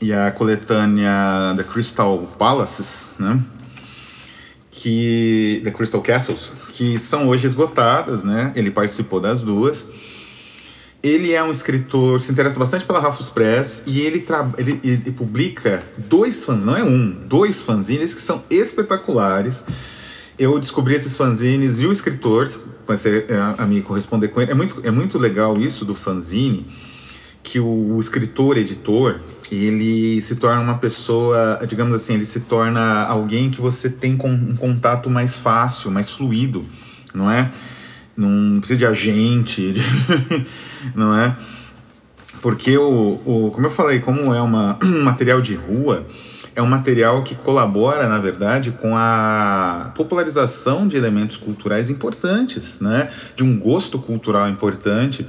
e 0.00 0.10
a 0.10 0.30
coletânea 0.30 1.52
The 1.54 1.64
Crystal 1.64 2.18
Palaces, 2.38 3.10
né, 3.18 3.44
que 4.70 5.60
The 5.64 5.70
Crystal 5.72 6.00
Castles, 6.00 6.50
que 6.72 6.96
são 6.96 7.28
hoje 7.28 7.46
esgotadas, 7.46 8.24
né? 8.24 8.52
Ele 8.56 8.70
participou 8.70 9.20
das 9.20 9.42
duas. 9.42 9.84
Ele 11.00 11.32
é 11.32 11.42
um 11.42 11.50
escritor, 11.50 12.20
se 12.20 12.32
interessa 12.32 12.58
bastante 12.58 12.84
pela 12.84 12.98
Rafus 12.98 13.30
Press 13.30 13.84
e 13.86 14.00
ele, 14.00 14.26
ele, 14.56 14.80
ele 14.82 15.12
publica 15.12 15.80
dois 15.96 16.44
fãs, 16.44 16.64
não 16.64 16.76
é 16.76 16.82
um, 16.82 17.10
dois 17.10 17.62
fanzines 17.62 18.14
que 18.14 18.20
são 18.20 18.42
espetaculares. 18.50 19.62
Eu 20.36 20.58
descobri 20.58 20.94
esses 20.96 21.16
fanzines 21.16 21.78
e 21.78 21.86
o 21.86 21.92
escritor, 21.92 22.50
comecei 22.84 23.26
a, 23.30 23.62
a 23.62 23.66
me 23.66 23.80
corresponder 23.80 24.28
com 24.28 24.40
ele. 24.40 24.50
É 24.50 24.54
muito, 24.54 24.80
é 24.82 24.90
muito 24.90 25.18
legal 25.18 25.56
isso 25.56 25.84
do 25.84 25.94
fanzine, 25.94 26.66
que 27.44 27.60
o, 27.60 27.94
o 27.94 28.00
escritor, 28.00 28.58
editor, 28.58 29.20
ele 29.52 30.20
se 30.20 30.34
torna 30.34 30.60
uma 30.60 30.78
pessoa, 30.78 31.60
digamos 31.66 31.94
assim, 31.94 32.14
ele 32.14 32.26
se 32.26 32.40
torna 32.40 33.04
alguém 33.04 33.50
que 33.50 33.60
você 33.60 33.88
tem 33.88 34.16
com, 34.16 34.30
um 34.30 34.56
contato 34.56 35.08
mais 35.08 35.36
fácil, 35.36 35.90
mais 35.90 36.10
fluido, 36.10 36.64
não 37.14 37.30
é? 37.30 37.50
Não 38.16 38.58
precisa 38.58 38.78
de 38.78 38.84
agente, 38.84 39.72
de 39.72 39.80
não 40.94 41.14
é? 41.16 41.36
Porque 42.40 42.76
o, 42.76 43.20
o, 43.24 43.50
como 43.52 43.66
eu 43.66 43.70
falei, 43.70 44.00
como 44.00 44.32
é 44.34 44.40
uma, 44.40 44.78
um 44.82 45.02
material 45.02 45.40
de 45.40 45.54
rua, 45.54 46.06
é 46.54 46.62
um 46.62 46.66
material 46.66 47.22
que 47.22 47.34
colabora, 47.36 48.08
na 48.08 48.18
verdade, 48.18 48.72
com 48.72 48.96
a 48.96 49.92
popularização 49.94 50.88
de 50.88 50.96
elementos 50.96 51.36
culturais 51.36 51.88
importantes, 51.88 52.80
né? 52.80 53.10
De 53.36 53.44
um 53.44 53.58
gosto 53.58 53.98
cultural 53.98 54.48
importante 54.48 55.24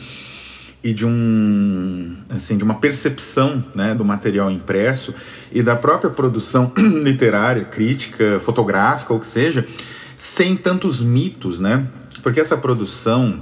e 0.83 0.93
de 0.93 1.05
um 1.05 2.15
assim 2.29 2.57
de 2.57 2.63
uma 2.63 2.75
percepção 2.75 3.63
né, 3.75 3.93
do 3.93 4.05
material 4.05 4.49
impresso 4.49 5.13
e 5.51 5.61
da 5.61 5.75
própria 5.75 6.09
produção 6.09 6.71
literária, 7.03 7.65
crítica, 7.65 8.39
fotográfica, 8.39 9.13
ou 9.13 9.19
que 9.19 9.27
seja, 9.27 9.67
sem 10.15 10.55
tantos 10.55 11.01
mitos, 11.01 11.59
né? 11.59 11.85
Porque 12.23 12.39
essa 12.39 12.57
produção 12.57 13.41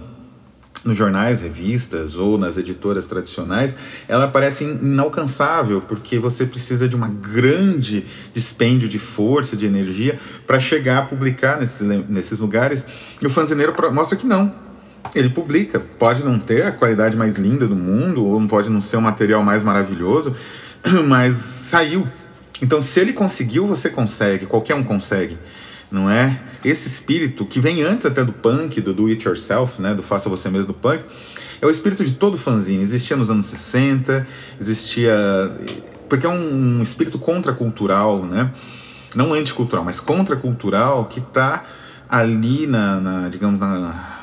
nos 0.86 0.98
jornais, 0.98 1.42
revistas 1.42 2.16
ou 2.16 2.38
nas 2.38 2.58
editoras 2.58 3.06
tradicionais, 3.06 3.76
ela 4.08 4.28
parece 4.28 4.64
inalcançável, 4.64 5.82
porque 5.82 6.18
você 6.20 6.46
precisa 6.46 6.88
de 6.88 6.96
uma 6.96 7.08
grande 7.08 8.06
dispêndio 8.34 8.88
de 8.88 9.00
força, 9.00 9.58
de 9.58 9.66
energia, 9.66 10.20
para 10.46 10.60
chegar 10.60 11.00
a 11.00 11.02
publicar 11.04 11.60
nesses, 11.60 11.82
nesses 12.08 12.40
lugares. 12.40 12.86
E 13.22 13.26
o 13.26 13.30
fanzineiro 13.30 13.74
mostra 13.92 14.18
que 14.18 14.26
não. 14.26 14.54
Ele 15.16 15.30
publica, 15.30 15.80
pode 15.80 16.24
não 16.24 16.38
ter 16.38 16.64
a 16.64 16.72
qualidade 16.72 17.16
mais 17.16 17.36
linda 17.36 17.66
do 17.68 17.76
mundo, 17.76 18.26
ou 18.26 18.46
pode 18.48 18.70
não 18.70 18.82
ser 18.82 18.98
o 18.98 19.02
material 19.02 19.44
mais 19.44 19.64
maravilhoso, 19.64 20.36
mas 21.08 21.36
saiu. 21.36 22.08
Então, 22.62 22.82
se 22.82 23.00
ele 23.00 23.14
conseguiu, 23.14 23.68
você 23.68 23.90
consegue, 23.90 24.46
qualquer 24.46 24.76
um 24.76 24.84
consegue 24.84 25.38
não 25.92 26.10
é? 26.10 26.42
Esse 26.64 26.88
espírito 26.88 27.46
que 27.46 27.60
vem 27.60 27.82
antes 27.84 28.06
até 28.06 28.24
do 28.24 28.34
punk, 28.34 28.82
do 28.82 28.94
do 28.94 29.08
it 29.08 29.26
yourself, 29.26 29.82
né, 29.82 29.94
do 29.94 30.04
faça 30.04 30.30
você 30.30 30.50
mesmo 30.50 30.68
do 30.68 30.74
punk, 30.74 31.04
é 31.62 31.66
o 31.66 31.70
espírito 31.70 32.04
de 32.06 32.14
todo 32.14 32.38
fanzine. 32.38 32.84
Existia 32.84 33.16
nos 33.16 33.30
anos 33.30 33.46
60, 33.46 34.28
existia 34.60 35.16
porque 36.08 36.26
é 36.26 36.30
um, 36.30 36.78
um 36.80 36.82
espírito 36.82 37.20
contracultural, 37.20 38.24
né? 38.26 38.52
Não 39.16 39.34
anticultural, 39.34 39.84
mas 39.84 40.00
contracultural 40.00 41.06
que 41.06 41.20
está 41.20 41.66
ali 42.10 42.68
na, 42.68 43.00
na, 43.00 43.30
digamos 43.30 43.60
na 43.60 44.18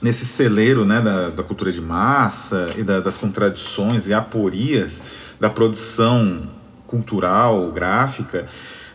nesse 0.00 0.26
celeiro, 0.26 0.84
né, 0.84 1.00
da, 1.00 1.30
da 1.30 1.42
cultura 1.42 1.72
de 1.72 1.80
massa 1.80 2.66
e 2.76 2.82
da, 2.82 3.00
das 3.00 3.16
contradições 3.16 4.08
e 4.08 4.14
aporias 4.14 5.02
da 5.40 5.48
produção 5.48 6.50
cultural, 6.86 7.72
gráfica, 7.72 8.46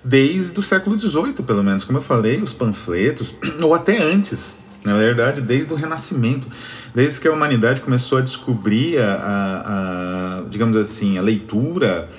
desde 0.04 0.60
o 0.60 0.64
século 0.64 0.98
XVIII, 1.00 1.34
pelo 1.46 1.64
menos, 1.64 1.84
como 1.84 1.98
eu 2.00 2.04
falei, 2.04 2.42
os 2.42 2.54
panfletos, 2.54 3.36
ou 3.62 3.74
até 3.74 4.02
antes, 4.02 4.56
na 4.84 4.98
verdade, 4.98 5.42
desde 5.42 5.72
o 5.74 5.76
Renascimento, 5.76 6.48
desde 6.94 7.20
que 7.20 7.28
a 7.28 7.32
humanidade 7.32 7.82
começou 7.82 8.18
a 8.18 8.22
descobrir 8.22 8.98
a, 8.98 9.14
a, 9.14 10.40
a 10.40 10.44
digamos 10.50 10.76
assim, 10.76 11.18
a 11.18 11.22
leitura 11.22 12.10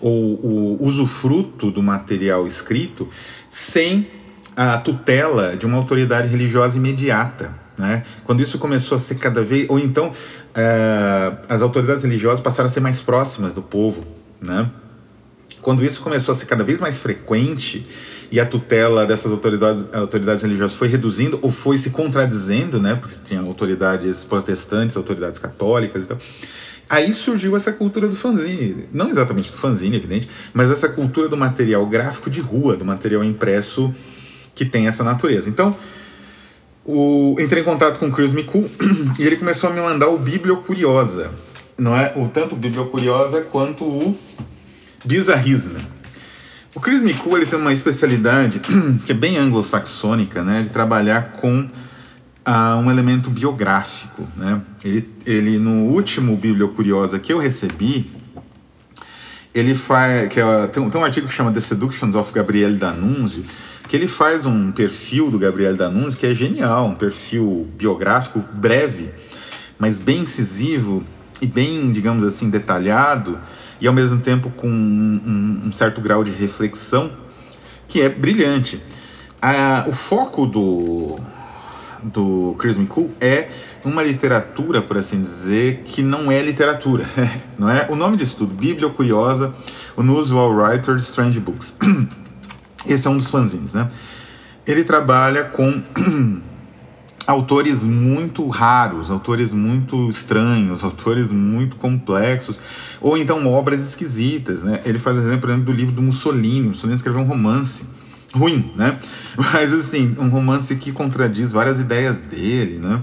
ou 0.00 0.34
o 0.44 0.84
usufruto 0.84 1.70
do 1.70 1.82
material 1.82 2.46
escrito 2.46 3.08
sem 3.50 4.08
a 4.56 4.78
tutela 4.78 5.56
de 5.56 5.66
uma 5.66 5.76
autoridade 5.76 6.28
religiosa 6.28 6.76
imediata. 6.76 7.54
Né? 7.76 8.04
Quando 8.24 8.42
isso 8.42 8.58
começou 8.58 8.96
a 8.96 8.98
ser 8.98 9.14
cada 9.14 9.42
vez. 9.42 9.70
Ou 9.70 9.78
então, 9.78 10.10
é, 10.54 11.32
as 11.48 11.62
autoridades 11.62 12.02
religiosas 12.02 12.40
passaram 12.40 12.66
a 12.66 12.70
ser 12.70 12.80
mais 12.80 13.00
próximas 13.00 13.54
do 13.54 13.62
povo. 13.62 14.04
Né? 14.40 14.68
Quando 15.60 15.84
isso 15.84 16.00
começou 16.00 16.32
a 16.32 16.34
ser 16.34 16.46
cada 16.46 16.64
vez 16.64 16.80
mais 16.80 17.00
frequente 17.00 17.86
e 18.30 18.38
a 18.38 18.46
tutela 18.46 19.06
dessas 19.06 19.32
autoridades, 19.32 19.86
autoridades 19.92 20.42
religiosas 20.42 20.76
foi 20.76 20.88
reduzindo 20.88 21.38
ou 21.42 21.50
foi 21.50 21.78
se 21.78 21.90
contradizendo, 21.90 22.80
né? 22.80 22.94
Porque 22.94 23.14
tinha 23.24 23.40
autoridades 23.40 24.24
protestantes, 24.24 24.96
autoridades 24.96 25.38
católicas 25.38 26.04
e 26.04 26.06
tal. 26.06 26.18
Aí 26.88 27.12
surgiu 27.12 27.54
essa 27.54 27.70
cultura 27.70 28.08
do 28.08 28.16
fanzine, 28.16 28.88
não 28.92 29.10
exatamente 29.10 29.50
do 29.50 29.58
fanzine, 29.58 29.96
evidente, 29.96 30.28
mas 30.54 30.70
essa 30.70 30.88
cultura 30.88 31.28
do 31.28 31.36
material 31.36 31.84
gráfico 31.86 32.30
de 32.30 32.40
rua, 32.40 32.76
do 32.76 32.84
material 32.84 33.22
impresso 33.22 33.94
que 34.54 34.64
tem 34.64 34.88
essa 34.88 35.04
natureza. 35.04 35.50
Então, 35.50 35.76
o, 36.84 37.36
entrei 37.38 37.62
em 37.62 37.64
contato 37.64 37.98
com 37.98 38.06
o 38.06 38.10
Chris 38.10 38.32
Miku 38.32 38.70
e 39.18 39.22
ele 39.22 39.36
começou 39.36 39.68
a 39.68 39.72
me 39.72 39.80
mandar 39.80 40.08
o 40.08 40.18
Bibliocuriosa, 40.18 41.30
não 41.76 41.94
é? 41.94 42.14
O 42.16 42.26
tanto 42.26 42.54
o 42.54 42.58
Bibliocuriosa 42.58 43.42
quanto 43.42 43.84
o 43.84 44.18
Bizarrismo. 45.04 45.78
O 46.74 46.80
Chris 46.80 47.02
McCool 47.02 47.38
ele 47.38 47.46
tem 47.46 47.58
uma 47.58 47.72
especialidade 47.72 48.60
que 49.04 49.12
é 49.12 49.14
bem 49.14 49.36
anglo-saxônica, 49.36 50.42
né, 50.44 50.62
de 50.62 50.68
trabalhar 50.68 51.32
com 51.32 51.60
uh, 52.48 52.76
um 52.82 52.90
elemento 52.90 53.30
biográfico, 53.30 54.26
né? 54.36 54.60
Ele, 54.84 55.10
ele 55.26 55.58
no 55.58 55.86
último 55.86 56.36
Bíblia 56.36 56.68
Curiosa 56.68 57.18
que 57.18 57.32
eu 57.32 57.38
recebi, 57.38 58.10
ele 59.54 59.74
faz 59.74 60.28
que 60.28 60.40
é, 60.40 60.66
tem, 60.66 60.88
tem, 60.88 61.00
um 61.00 61.04
artigo 61.04 61.26
que 61.26 61.32
chama 61.32 61.52
The 61.52 61.60
Seductions 61.60 62.14
of 62.14 62.32
Gabriel 62.32 62.74
D'Annunzio, 62.74 63.44
que 63.88 63.96
ele 63.96 64.06
faz 64.06 64.46
um 64.46 64.70
perfil 64.70 65.30
do 65.30 65.38
Gabriel 65.38 65.74
D'Annunzio 65.74 66.18
que 66.18 66.26
é 66.26 66.34
genial, 66.34 66.86
um 66.86 66.94
perfil 66.94 67.68
biográfico 67.76 68.44
breve, 68.52 69.10
mas 69.78 70.00
bem 70.00 70.20
incisivo 70.20 71.02
e 71.40 71.46
bem, 71.46 71.90
digamos 71.92 72.24
assim, 72.24 72.50
detalhado 72.50 73.38
e 73.80 73.86
ao 73.86 73.92
mesmo 73.94 74.20
tempo 74.20 74.50
com 74.50 74.68
um, 74.68 75.62
um 75.66 75.72
certo 75.72 76.00
grau 76.00 76.24
de 76.24 76.30
reflexão 76.30 77.10
que 77.86 78.00
é 78.00 78.08
brilhante. 78.08 78.82
Ah, 79.40 79.86
o 79.88 79.92
foco 79.92 80.46
do, 80.46 81.18
do 82.02 82.54
Chris 82.58 82.76
McCool 82.76 83.10
é 83.20 83.48
uma 83.84 84.02
literatura, 84.02 84.82
por 84.82 84.96
assim 84.98 85.22
dizer, 85.22 85.82
que 85.84 86.02
não 86.02 86.30
é 86.30 86.42
literatura, 86.42 87.06
não 87.58 87.70
é? 87.70 87.86
O 87.88 87.96
nome 87.96 88.16
disso 88.16 88.36
tudo, 88.36 88.54
Bíblia 88.54 88.90
Curiosa, 88.90 89.54
Unusual 89.96 90.52
Writers, 90.52 91.04
Strange 91.04 91.40
Books. 91.40 91.74
Esse 92.86 93.06
é 93.06 93.10
um 93.10 93.16
dos 93.16 93.28
fanzines, 93.28 93.74
né? 93.74 93.88
Ele 94.66 94.84
trabalha 94.84 95.44
com 95.44 95.82
autores 97.28 97.84
muito 97.84 98.48
raros, 98.48 99.10
autores 99.10 99.52
muito 99.52 100.08
estranhos, 100.08 100.82
autores 100.82 101.30
muito 101.30 101.76
complexos, 101.76 102.58
ou 103.02 103.18
então 103.18 103.46
obras 103.46 103.86
esquisitas, 103.86 104.62
né? 104.62 104.80
Ele 104.84 104.98
faz 104.98 105.18
exemplo, 105.18 105.40
por 105.40 105.50
exemplo, 105.50 105.66
do 105.66 105.72
livro 105.72 105.92
do 105.92 106.00
Mussolini. 106.00 106.68
Mussolini 106.68 106.96
escreveu 106.96 107.20
um 107.20 107.26
romance 107.26 107.84
ruim, 108.34 108.72
né? 108.74 108.98
Mas 109.36 109.74
assim, 109.74 110.16
um 110.18 110.28
romance 110.28 110.74
que 110.76 110.90
contradiz 110.90 111.52
várias 111.52 111.78
ideias 111.78 112.16
dele, 112.16 112.78
né? 112.78 113.02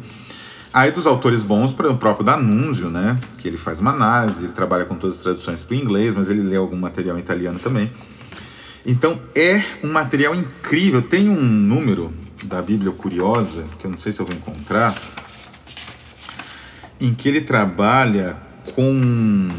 Aí 0.74 0.92
dos 0.92 1.06
autores 1.06 1.44
bons, 1.44 1.72
para 1.72 1.90
o 1.90 1.98
próprio 1.98 2.26
Danunzio, 2.26 2.90
né? 2.90 3.18
Que 3.38 3.48
ele 3.48 3.58
faz 3.58 3.80
uma 3.80 3.92
análise, 3.92 4.46
ele 4.46 4.54
trabalha 4.54 4.86
com 4.86 4.96
todas 4.96 5.18
as 5.18 5.24
traduções 5.24 5.64
para 5.64 5.76
o 5.76 5.78
inglês, 5.78 6.16
mas 6.16 6.32
ele 6.32 6.42
lê 6.42 6.56
algum 6.56 6.76
material 6.76 7.18
italiano 7.20 7.60
também. 7.60 7.92
Então 8.84 9.20
é 9.36 9.64
um 9.84 9.92
material 9.92 10.34
incrível. 10.34 11.04
Tem 11.04 11.30
um 11.30 11.42
número 11.42 12.12
da 12.44 12.62
Bíblia 12.62 12.92
Curiosa, 12.92 13.66
que 13.80 13.86
eu 13.86 13.92
não 13.92 13.98
sei 13.98 14.12
se 14.12 14.20
eu 14.20 14.26
vou 14.26 14.36
encontrar, 14.36 14.96
em 17.00 17.14
que 17.14 17.28
ele 17.28 17.42
trabalha 17.42 18.38
com 18.76 19.50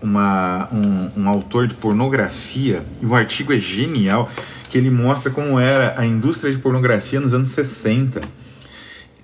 uma, 0.00 0.68
um, 0.72 1.22
um 1.22 1.28
autor 1.28 1.66
de 1.66 1.74
pornografia, 1.74 2.84
e 3.00 3.06
o 3.06 3.14
artigo 3.14 3.52
é 3.52 3.58
genial, 3.58 4.30
que 4.70 4.78
ele 4.78 4.90
mostra 4.90 5.30
como 5.30 5.58
era 5.58 5.94
a 5.98 6.06
indústria 6.06 6.52
de 6.52 6.58
pornografia 6.58 7.20
nos 7.20 7.34
anos 7.34 7.50
60 7.50 8.38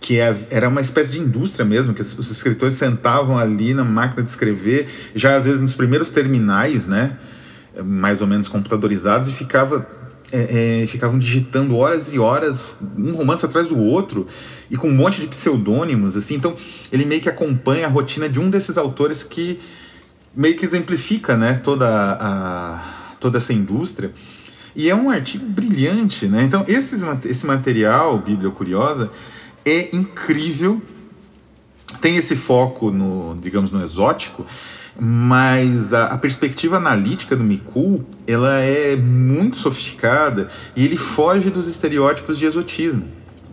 que 0.05 0.21
é, 0.21 0.37
era 0.51 0.69
uma 0.69 0.83
espécie 0.83 1.13
de 1.13 1.19
indústria 1.19 1.65
mesmo, 1.65 1.95
que 1.95 2.03
os 2.03 2.31
escritores 2.31 2.75
sentavam 2.75 3.39
ali 3.39 3.73
na 3.73 3.85
máquina 3.85 4.23
de 4.23 4.29
escrever, 4.29 4.87
já 5.15 5.35
às 5.35 5.47
vezes 5.47 5.63
nos 5.63 5.75
primeiros 5.75 6.11
terminais, 6.11 6.87
né, 6.87 7.17
mais 7.83 8.21
ou 8.21 8.27
menos 8.27 8.47
computadorizados, 8.47 9.29
e 9.29 9.33
ficava 9.33 9.89
é, 10.35 10.83
é, 10.83 10.87
ficavam 10.89 11.17
digitando 11.17 11.77
horas 11.77 12.13
e 12.13 12.19
horas, 12.19 12.75
um 12.99 13.13
romance 13.13 13.47
atrás 13.47 13.69
do 13.69 13.79
outro, 13.79 14.27
e 14.69 14.77
com 14.77 14.89
um 14.89 14.95
monte 14.95 15.21
de 15.21 15.29
pseudônimos, 15.29 16.17
assim. 16.17 16.35
Então, 16.35 16.57
ele 16.91 17.05
meio 17.05 17.21
que 17.21 17.29
acompanha 17.29 17.87
a 17.87 17.89
rotina 17.89 18.29
de 18.29 18.41
um 18.41 18.51
desses 18.51 18.77
autores 18.77 19.23
que 19.23 19.61
meio 20.35 20.57
que 20.57 20.67
exemplifica, 20.67 21.37
né, 21.37 21.61
toda, 21.63 21.87
a, 21.89 23.15
toda 23.21 23.39
essa 23.39 23.53
indústria. 23.53 24.13
E 24.75 24.91
é 24.91 24.95
um 24.95 25.09
artigo 25.09 25.47
brilhante, 25.47 26.27
né? 26.27 26.43
Então, 26.43 26.65
esse, 26.67 26.97
esse 27.27 27.47
material, 27.47 28.19
Bíblia 28.19 28.51
Curiosa, 28.51 29.13
é 29.65 29.95
incrível. 29.95 30.83
Tem 32.01 32.17
esse 32.17 32.35
foco 32.35 32.91
no, 32.91 33.39
digamos, 33.41 33.71
no 33.71 33.81
exótico, 33.81 34.45
mas 34.99 35.93
a, 35.93 36.07
a, 36.07 36.19
perspectiva 36.19 36.77
analítica 36.77 37.37
do 37.37 37.43
Mikul 37.43 38.05
ela 38.27 38.61
é 38.61 38.95
muito 38.97 39.57
sofisticada 39.57 40.49
e 40.77 40.85
ele 40.85 40.97
foge 40.97 41.51
dos 41.51 41.67
estereótipos 41.67 42.39
de 42.39 42.47
exotismo. 42.47 43.05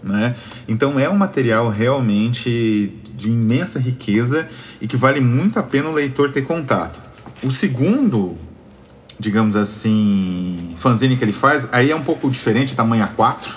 Né? 0.03 0.35
Então 0.67 0.99
é 0.99 1.09
um 1.09 1.15
material 1.15 1.69
realmente 1.69 2.93
de 3.15 3.29
imensa 3.29 3.79
riqueza 3.79 4.47
e 4.79 4.87
que 4.87 4.97
vale 4.97 5.19
muito 5.19 5.59
a 5.59 5.63
pena 5.63 5.89
o 5.89 5.93
leitor 5.93 6.31
ter 6.31 6.43
contato. 6.43 6.99
O 7.43 7.51
segundo, 7.51 8.37
digamos 9.19 9.55
assim, 9.55 10.73
fanzine 10.77 11.15
que 11.17 11.23
ele 11.23 11.33
faz, 11.33 11.67
aí 11.71 11.91
é 11.91 11.95
um 11.95 12.03
pouco 12.03 12.29
diferente, 12.29 12.75
tamanho 12.75 13.07
A4, 13.07 13.55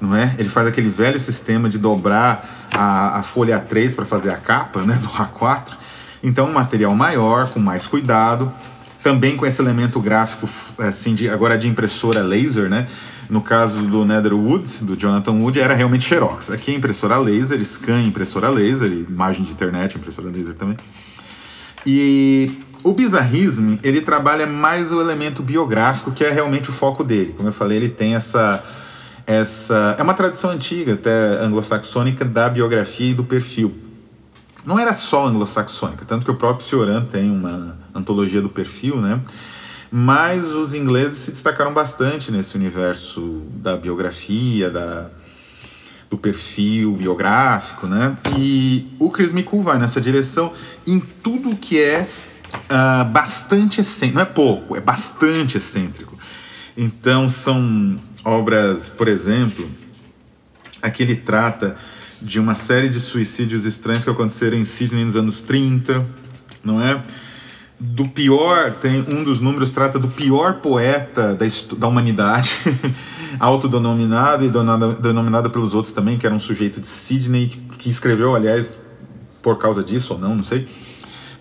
não 0.00 0.14
é? 0.14 0.34
Ele 0.38 0.48
faz 0.48 0.66
aquele 0.66 0.88
velho 0.88 1.18
sistema 1.18 1.68
de 1.68 1.78
dobrar 1.78 2.68
a, 2.72 3.18
a 3.18 3.22
folha 3.22 3.60
A3 3.60 3.94
para 3.94 4.04
fazer 4.04 4.30
a 4.30 4.36
capa 4.36 4.82
né, 4.82 4.94
do 5.00 5.08
A4 5.08 5.85
então, 6.26 6.48
um 6.48 6.52
material 6.52 6.92
maior, 6.92 7.50
com 7.50 7.60
mais 7.60 7.86
cuidado, 7.86 8.52
também 9.00 9.36
com 9.36 9.46
esse 9.46 9.62
elemento 9.62 10.00
gráfico, 10.00 10.48
assim, 10.76 11.14
de, 11.14 11.28
agora 11.28 11.56
de 11.56 11.68
impressora 11.68 12.20
laser, 12.20 12.68
né? 12.68 12.88
No 13.30 13.40
caso 13.40 13.82
do 13.82 14.04
Netherwood, 14.04 14.82
do 14.82 14.96
Jonathan 14.96 15.34
Wood, 15.34 15.60
era 15.60 15.72
realmente 15.72 16.04
Xerox. 16.04 16.50
Aqui 16.50 16.72
é 16.72 16.74
impressora 16.74 17.16
laser, 17.16 17.64
scan 17.64 18.02
impressora 18.02 18.48
laser, 18.48 18.90
imagem 18.90 19.44
de 19.44 19.52
internet, 19.52 19.96
impressora 19.96 20.28
laser 20.28 20.54
também. 20.54 20.76
E 21.86 22.58
o 22.82 22.92
bizarrismo, 22.92 23.78
ele 23.84 24.00
trabalha 24.00 24.48
mais 24.48 24.90
o 24.90 25.00
elemento 25.00 25.44
biográfico, 25.44 26.10
que 26.10 26.24
é 26.24 26.30
realmente 26.32 26.70
o 26.70 26.72
foco 26.72 27.04
dele. 27.04 27.34
Como 27.36 27.48
eu 27.48 27.52
falei, 27.52 27.78
ele 27.78 27.88
tem 27.88 28.16
essa 28.16 28.64
essa 29.24 29.94
é 29.96 30.02
uma 30.02 30.14
tradição 30.14 30.50
antiga, 30.50 30.94
até 30.94 31.38
anglo-saxônica 31.40 32.24
da 32.24 32.48
biografia 32.48 33.10
e 33.10 33.14
do 33.14 33.22
perfil 33.22 33.85
não 34.66 34.78
era 34.78 34.92
só 34.92 35.24
anglo-saxônica, 35.26 36.04
tanto 36.04 36.24
que 36.24 36.30
o 36.30 36.34
próprio 36.34 36.66
Cioran 36.66 37.04
tem 37.04 37.30
uma 37.30 37.78
antologia 37.94 38.42
do 38.42 38.48
perfil, 38.48 39.00
né? 39.00 39.20
Mas 39.90 40.46
os 40.46 40.74
ingleses 40.74 41.18
se 41.18 41.30
destacaram 41.30 41.72
bastante 41.72 42.32
nesse 42.32 42.56
universo 42.56 43.42
da 43.54 43.76
biografia, 43.76 44.68
da, 44.68 45.08
do 46.10 46.18
perfil 46.18 46.92
biográfico, 46.92 47.86
né? 47.86 48.18
E 48.36 48.92
o 48.98 49.08
Chris 49.10 49.32
McCool 49.32 49.62
vai 49.62 49.78
nessa 49.78 50.00
direção 50.00 50.52
em 50.84 50.98
tudo 50.98 51.56
que 51.56 51.80
é 51.80 52.08
uh, 52.52 53.04
bastante 53.04 53.80
excêntrico, 53.80 54.16
não 54.16 54.22
é 54.22 54.26
pouco, 54.26 54.76
é 54.76 54.80
bastante 54.80 55.58
excêntrico. 55.58 56.18
Então 56.76 57.28
são 57.28 57.96
obras, 58.24 58.88
por 58.88 59.06
exemplo, 59.06 59.70
aqui 60.82 61.04
ele 61.04 61.14
trata 61.14 61.76
de 62.20 62.40
uma 62.40 62.54
série 62.54 62.88
de 62.88 63.00
suicídios 63.00 63.64
estranhos 63.64 64.04
que 64.04 64.10
aconteceram 64.10 64.56
em 64.56 64.64
Sydney 64.64 65.04
nos 65.04 65.16
anos 65.16 65.42
30, 65.42 66.06
não 66.64 66.80
é? 66.80 67.02
Do 67.78 68.08
pior, 68.08 68.72
tem 68.72 69.04
um 69.08 69.22
dos 69.22 69.40
números 69.40 69.70
trata 69.70 69.98
do 69.98 70.08
pior 70.08 70.60
poeta 70.60 71.34
da, 71.34 71.46
da 71.76 71.86
humanidade, 71.86 72.56
autodenominado 73.38 74.44
e 74.44 74.50
denominado 74.98 75.50
pelos 75.50 75.74
outros 75.74 75.92
também, 75.92 76.16
que 76.16 76.24
era 76.24 76.34
um 76.34 76.38
sujeito 76.38 76.80
de 76.80 76.86
Sydney, 76.86 77.48
que, 77.78 77.90
escreveu, 77.90 78.34
aliás, 78.34 78.80
por 79.42 79.58
causa 79.58 79.84
disso 79.84 80.14
ou 80.14 80.18
não, 80.18 80.34
não 80.34 80.42
sei, 80.42 80.66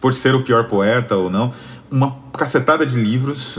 por 0.01 0.13
ser 0.13 0.35
o 0.35 0.43
pior 0.43 0.67
poeta 0.67 1.15
ou 1.15 1.29
não, 1.29 1.53
uma 1.89 2.17
cacetada 2.37 2.85
de 2.85 3.01
livros. 3.01 3.57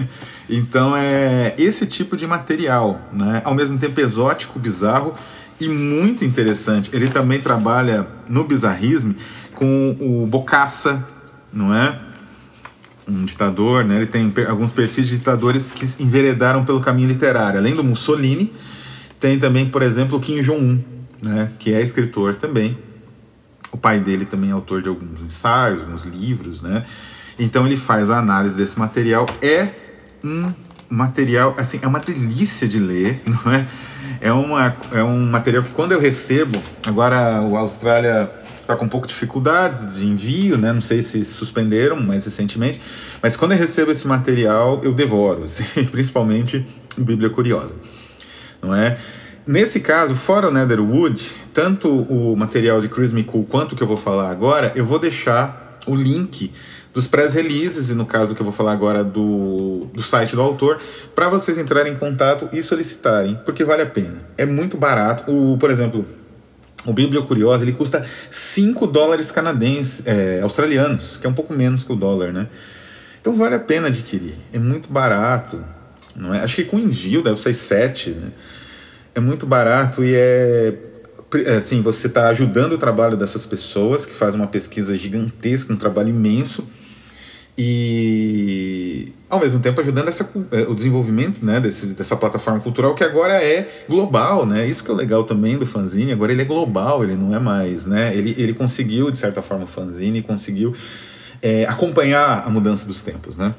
então 0.50 0.94
é 0.94 1.54
esse 1.56 1.86
tipo 1.86 2.14
de 2.14 2.26
material, 2.26 3.00
né? 3.10 3.40
ao 3.42 3.54
mesmo 3.54 3.78
tempo 3.78 3.98
exótico, 4.02 4.58
bizarro 4.58 5.14
e 5.60 5.68
muito 5.68 6.24
interessante. 6.24 6.90
Ele 6.92 7.08
também 7.08 7.40
trabalha 7.40 8.06
no 8.28 8.44
bizarrismo 8.44 9.14
com 9.54 9.96
o 10.00 10.26
Bocassa, 10.26 11.06
não 11.52 11.74
é? 11.74 11.98
Um 13.06 13.24
ditador, 13.24 13.84
né? 13.84 13.96
Ele 13.96 14.06
tem 14.06 14.32
alguns 14.46 14.72
perfis 14.72 15.08
de 15.08 15.18
ditadores 15.18 15.70
que 15.70 15.84
enveredaram 16.02 16.64
pelo 16.64 16.80
caminho 16.80 17.08
literário. 17.08 17.58
Além 17.58 17.74
do 17.74 17.82
Mussolini, 17.82 18.52
tem 19.18 19.38
também, 19.38 19.68
por 19.68 19.82
exemplo, 19.82 20.20
Kim 20.20 20.40
Jong-un, 20.42 20.82
né? 21.22 21.50
Que 21.58 21.72
é 21.72 21.82
escritor 21.82 22.36
também. 22.36 22.78
O 23.72 23.76
pai 23.76 24.00
dele 24.00 24.24
também 24.24 24.50
é 24.50 24.52
autor 24.52 24.82
de 24.82 24.88
alguns 24.88 25.20
ensaios, 25.22 25.82
alguns 25.82 26.04
livros, 26.04 26.62
né? 26.62 26.84
Então 27.38 27.66
ele 27.66 27.76
faz 27.76 28.10
a 28.10 28.18
análise 28.18 28.56
desse 28.56 28.78
material. 28.78 29.26
É 29.40 29.68
um 30.22 30.52
material, 30.88 31.54
assim, 31.58 31.78
é 31.82 31.86
uma 31.86 32.00
delícia 32.00 32.66
de 32.66 32.78
ler, 32.78 33.22
não 33.26 33.52
é? 33.52 33.66
É, 34.20 34.32
uma, 34.32 34.76
é 34.92 35.02
um 35.02 35.26
material 35.26 35.62
que 35.62 35.70
quando 35.70 35.92
eu 35.92 36.00
recebo, 36.00 36.60
agora 36.84 37.40
o 37.42 37.56
Austrália 37.56 38.30
está 38.60 38.76
com 38.76 38.84
um 38.84 38.88
pouco 38.88 39.06
de 39.06 39.12
dificuldades 39.12 39.94
de 39.94 40.06
envio, 40.06 40.58
né? 40.58 40.72
Não 40.72 40.80
sei 40.80 41.02
se 41.02 41.24
suspenderam 41.24 42.00
mais 42.00 42.24
recentemente, 42.24 42.80
mas 43.22 43.36
quando 43.36 43.52
eu 43.52 43.58
recebo 43.58 43.90
esse 43.90 44.06
material, 44.06 44.80
eu 44.82 44.92
devoro, 44.92 45.44
assim, 45.44 45.84
principalmente 45.86 46.66
Bíblia 46.96 47.30
Curiosa, 47.30 47.74
não 48.60 48.74
é? 48.74 48.98
Nesse 49.46 49.80
caso, 49.80 50.14
fora 50.14 50.48
o 50.48 50.50
Netherwood, 50.50 51.26
tanto 51.54 51.88
o 51.88 52.36
material 52.36 52.82
de 52.82 52.88
Chris 52.88 53.12
McCool 53.12 53.44
quanto 53.44 53.72
o 53.72 53.76
que 53.76 53.82
eu 53.82 53.86
vou 53.86 53.96
falar 53.96 54.30
agora, 54.30 54.72
eu 54.76 54.84
vou 54.84 54.98
deixar 54.98 55.78
o 55.86 55.94
link 55.94 56.52
dos 56.98 57.06
press 57.06 57.32
releases, 57.32 57.90
e 57.90 57.94
no 57.94 58.04
caso 58.04 58.30
do 58.30 58.34
que 58.34 58.40
eu 58.40 58.44
vou 58.44 58.52
falar 58.52 58.72
agora 58.72 59.04
do, 59.04 59.86
do 59.94 60.02
site 60.02 60.34
do 60.34 60.42
autor, 60.42 60.80
para 61.14 61.28
vocês 61.28 61.56
entrarem 61.56 61.92
em 61.92 61.96
contato 61.96 62.48
e 62.52 62.60
solicitarem, 62.60 63.38
porque 63.44 63.62
vale 63.62 63.82
a 63.82 63.86
pena. 63.86 64.16
É 64.36 64.44
muito 64.44 64.76
barato. 64.76 65.30
O, 65.30 65.56
por 65.58 65.70
exemplo, 65.70 66.04
o 66.84 66.92
Bíblia 66.92 67.22
Curiosa 67.22 67.62
ele 67.62 67.70
custa 67.70 68.04
5 68.32 68.84
dólares 68.88 69.30
canadenses, 69.30 70.02
é, 70.06 70.40
australianos, 70.42 71.18
que 71.18 71.26
é 71.28 71.30
um 71.30 71.34
pouco 71.34 71.54
menos 71.54 71.84
que 71.84 71.92
o 71.92 71.94
dólar, 71.94 72.32
né? 72.32 72.48
Então 73.20 73.32
vale 73.32 73.54
a 73.54 73.60
pena 73.60 73.86
adquirir. 73.86 74.34
É 74.52 74.58
muito 74.58 74.92
barato. 74.92 75.64
Não 76.16 76.34
é? 76.34 76.40
Acho 76.40 76.56
que 76.56 76.64
com 76.64 76.80
envio 76.80 77.22
deve 77.22 77.38
ser 77.38 77.54
7, 77.54 78.10
né? 78.10 78.32
É 79.14 79.20
muito 79.20 79.46
barato 79.46 80.02
e 80.02 80.16
é 80.16 80.76
assim, 81.56 81.80
você 81.80 82.08
está 82.08 82.26
ajudando 82.26 82.72
o 82.72 82.78
trabalho 82.78 83.16
dessas 83.16 83.46
pessoas 83.46 84.04
que 84.04 84.12
fazem 84.12 84.40
uma 84.40 84.48
pesquisa 84.48 84.96
gigantesca, 84.96 85.72
um 85.72 85.76
trabalho 85.76 86.08
imenso 86.08 86.66
e 87.60 89.12
ao 89.28 89.40
mesmo 89.40 89.58
tempo 89.58 89.80
ajudando 89.80 90.06
essa, 90.06 90.30
é, 90.52 90.60
o 90.62 90.74
desenvolvimento 90.76 91.44
né, 91.44 91.58
desse, 91.58 91.86
dessa 91.86 92.16
plataforma 92.16 92.60
cultural 92.60 92.94
que 92.94 93.02
agora 93.02 93.42
é 93.42 93.84
global, 93.88 94.46
né? 94.46 94.64
Isso 94.64 94.84
que 94.84 94.90
é 94.92 94.94
legal 94.94 95.24
também 95.24 95.58
do 95.58 95.66
fanzine, 95.66 96.12
agora 96.12 96.30
ele 96.30 96.42
é 96.42 96.44
global, 96.44 97.02
ele 97.02 97.16
não 97.16 97.34
é 97.34 97.40
mais, 97.40 97.84
né? 97.84 98.14
Ele, 98.16 98.32
ele 98.38 98.54
conseguiu, 98.54 99.10
de 99.10 99.18
certa 99.18 99.42
forma, 99.42 99.64
o 99.64 99.66
fanzine, 99.66 100.22
conseguiu 100.22 100.72
é, 101.42 101.64
acompanhar 101.64 102.46
a 102.46 102.48
mudança 102.48 102.86
dos 102.86 103.02
tempos, 103.02 103.36
né? 103.36 103.52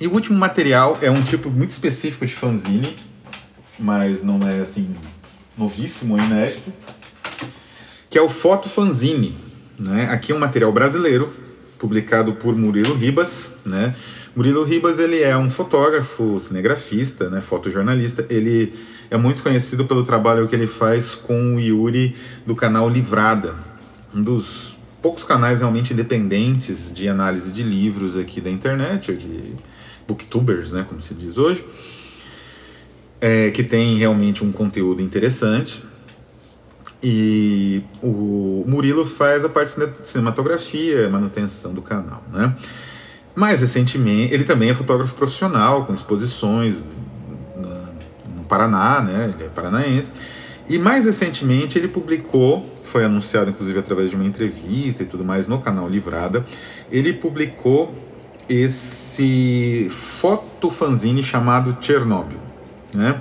E 0.00 0.08
o 0.08 0.12
último 0.12 0.36
material 0.36 0.98
é 1.00 1.08
um 1.08 1.22
tipo 1.22 1.48
muito 1.48 1.70
específico 1.70 2.26
de 2.26 2.34
fanzine, 2.34 2.96
mas 3.78 4.24
não 4.24 4.40
é 4.42 4.58
assim 4.58 4.92
novíssimo, 5.56 6.18
inédito, 6.18 6.72
que 8.10 8.18
é 8.18 8.22
o 8.22 8.28
Foto 8.28 8.68
Fanzine. 8.68 9.36
Né? 9.78 10.08
Aqui 10.10 10.32
é 10.32 10.34
um 10.34 10.38
material 10.38 10.72
brasileiro, 10.72 11.32
publicado 11.84 12.32
por 12.32 12.56
Murilo 12.56 12.94
Ribas. 12.94 13.52
Né? 13.66 13.94
Murilo 14.34 14.64
Ribas 14.64 14.98
ele 14.98 15.20
é 15.20 15.36
um 15.36 15.50
fotógrafo, 15.50 16.40
cinegrafista, 16.40 17.28
né? 17.28 17.42
fotojornalista. 17.42 18.24
Ele 18.30 18.72
é 19.10 19.18
muito 19.18 19.42
conhecido 19.42 19.84
pelo 19.84 20.02
trabalho 20.02 20.48
que 20.48 20.56
ele 20.56 20.66
faz 20.66 21.14
com 21.14 21.56
o 21.56 21.60
Yuri 21.60 22.16
do 22.46 22.56
canal 22.56 22.88
Livrada, 22.88 23.54
um 24.14 24.22
dos 24.22 24.78
poucos 25.02 25.24
canais 25.24 25.60
realmente 25.60 25.92
independentes 25.92 26.90
de 26.90 27.06
análise 27.06 27.52
de 27.52 27.62
livros 27.62 28.16
aqui 28.16 28.40
da 28.40 28.50
internet, 28.50 29.10
ou 29.10 29.16
de 29.18 29.52
booktubers, 30.08 30.72
né, 30.72 30.86
como 30.88 31.02
se 31.02 31.12
diz 31.12 31.36
hoje 31.36 31.62
é, 33.24 33.50
que 33.50 33.64
tem 33.64 33.96
realmente 33.96 34.44
um 34.44 34.52
conteúdo 34.52 35.00
interessante. 35.00 35.82
E 37.06 37.82
o 38.02 38.64
Murilo 38.66 39.04
faz 39.04 39.44
a 39.44 39.48
parte 39.50 39.78
de 39.78 40.08
cinematografia, 40.08 41.06
manutenção 41.10 41.74
do 41.74 41.82
canal, 41.82 42.22
né? 42.32 42.56
Mais 43.34 43.60
recentemente, 43.60 44.32
ele 44.32 44.44
também 44.44 44.70
é 44.70 44.74
fotógrafo 44.74 45.14
profissional, 45.14 45.84
com 45.84 45.92
exposições 45.92 46.82
no 48.34 48.44
Paraná, 48.44 49.02
né? 49.02 49.34
Ele 49.34 49.44
é 49.44 49.48
paranaense. 49.48 50.10
E 50.66 50.78
mais 50.78 51.04
recentemente 51.04 51.76
ele 51.76 51.88
publicou, 51.88 52.64
foi 52.84 53.04
anunciado 53.04 53.50
inclusive 53.50 53.78
através 53.78 54.08
de 54.08 54.16
uma 54.16 54.24
entrevista 54.24 55.02
e 55.02 55.06
tudo 55.06 55.22
mais 55.22 55.46
no 55.46 55.60
canal 55.60 55.86
Livrada, 55.86 56.46
ele 56.90 57.12
publicou 57.12 57.94
esse 58.48 59.88
fotofanzine 59.90 61.22
chamado 61.22 61.76
Chernobyl. 61.82 62.38
Né? 62.94 63.20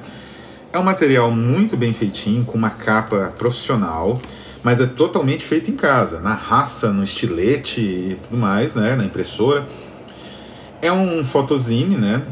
É 0.74 0.80
um 0.80 0.84
material 0.84 1.30
muito 1.30 1.78
bem 1.78 1.94
feitinho, 1.94 2.44
com 2.44 2.58
uma 2.58 2.72
capa 2.72 3.32
profissional, 3.38 4.20
mas 4.64 4.82
é 4.82 4.88
totalmente 4.88 5.46
feito 5.46 5.70
em 5.70 5.76
casa, 5.76 6.20
na 6.20 6.34
raça, 6.34 6.92
no 6.92 7.04
estilete 7.04 7.80
e 7.80 8.18
tudo 8.24 8.38
mais, 8.38 8.74
né? 8.74 8.96
na 8.96 9.06
impressora. 9.06 9.68
É 10.82 10.92
um 10.92 11.24
fotozine, 11.24 11.96
né? 11.96 12.24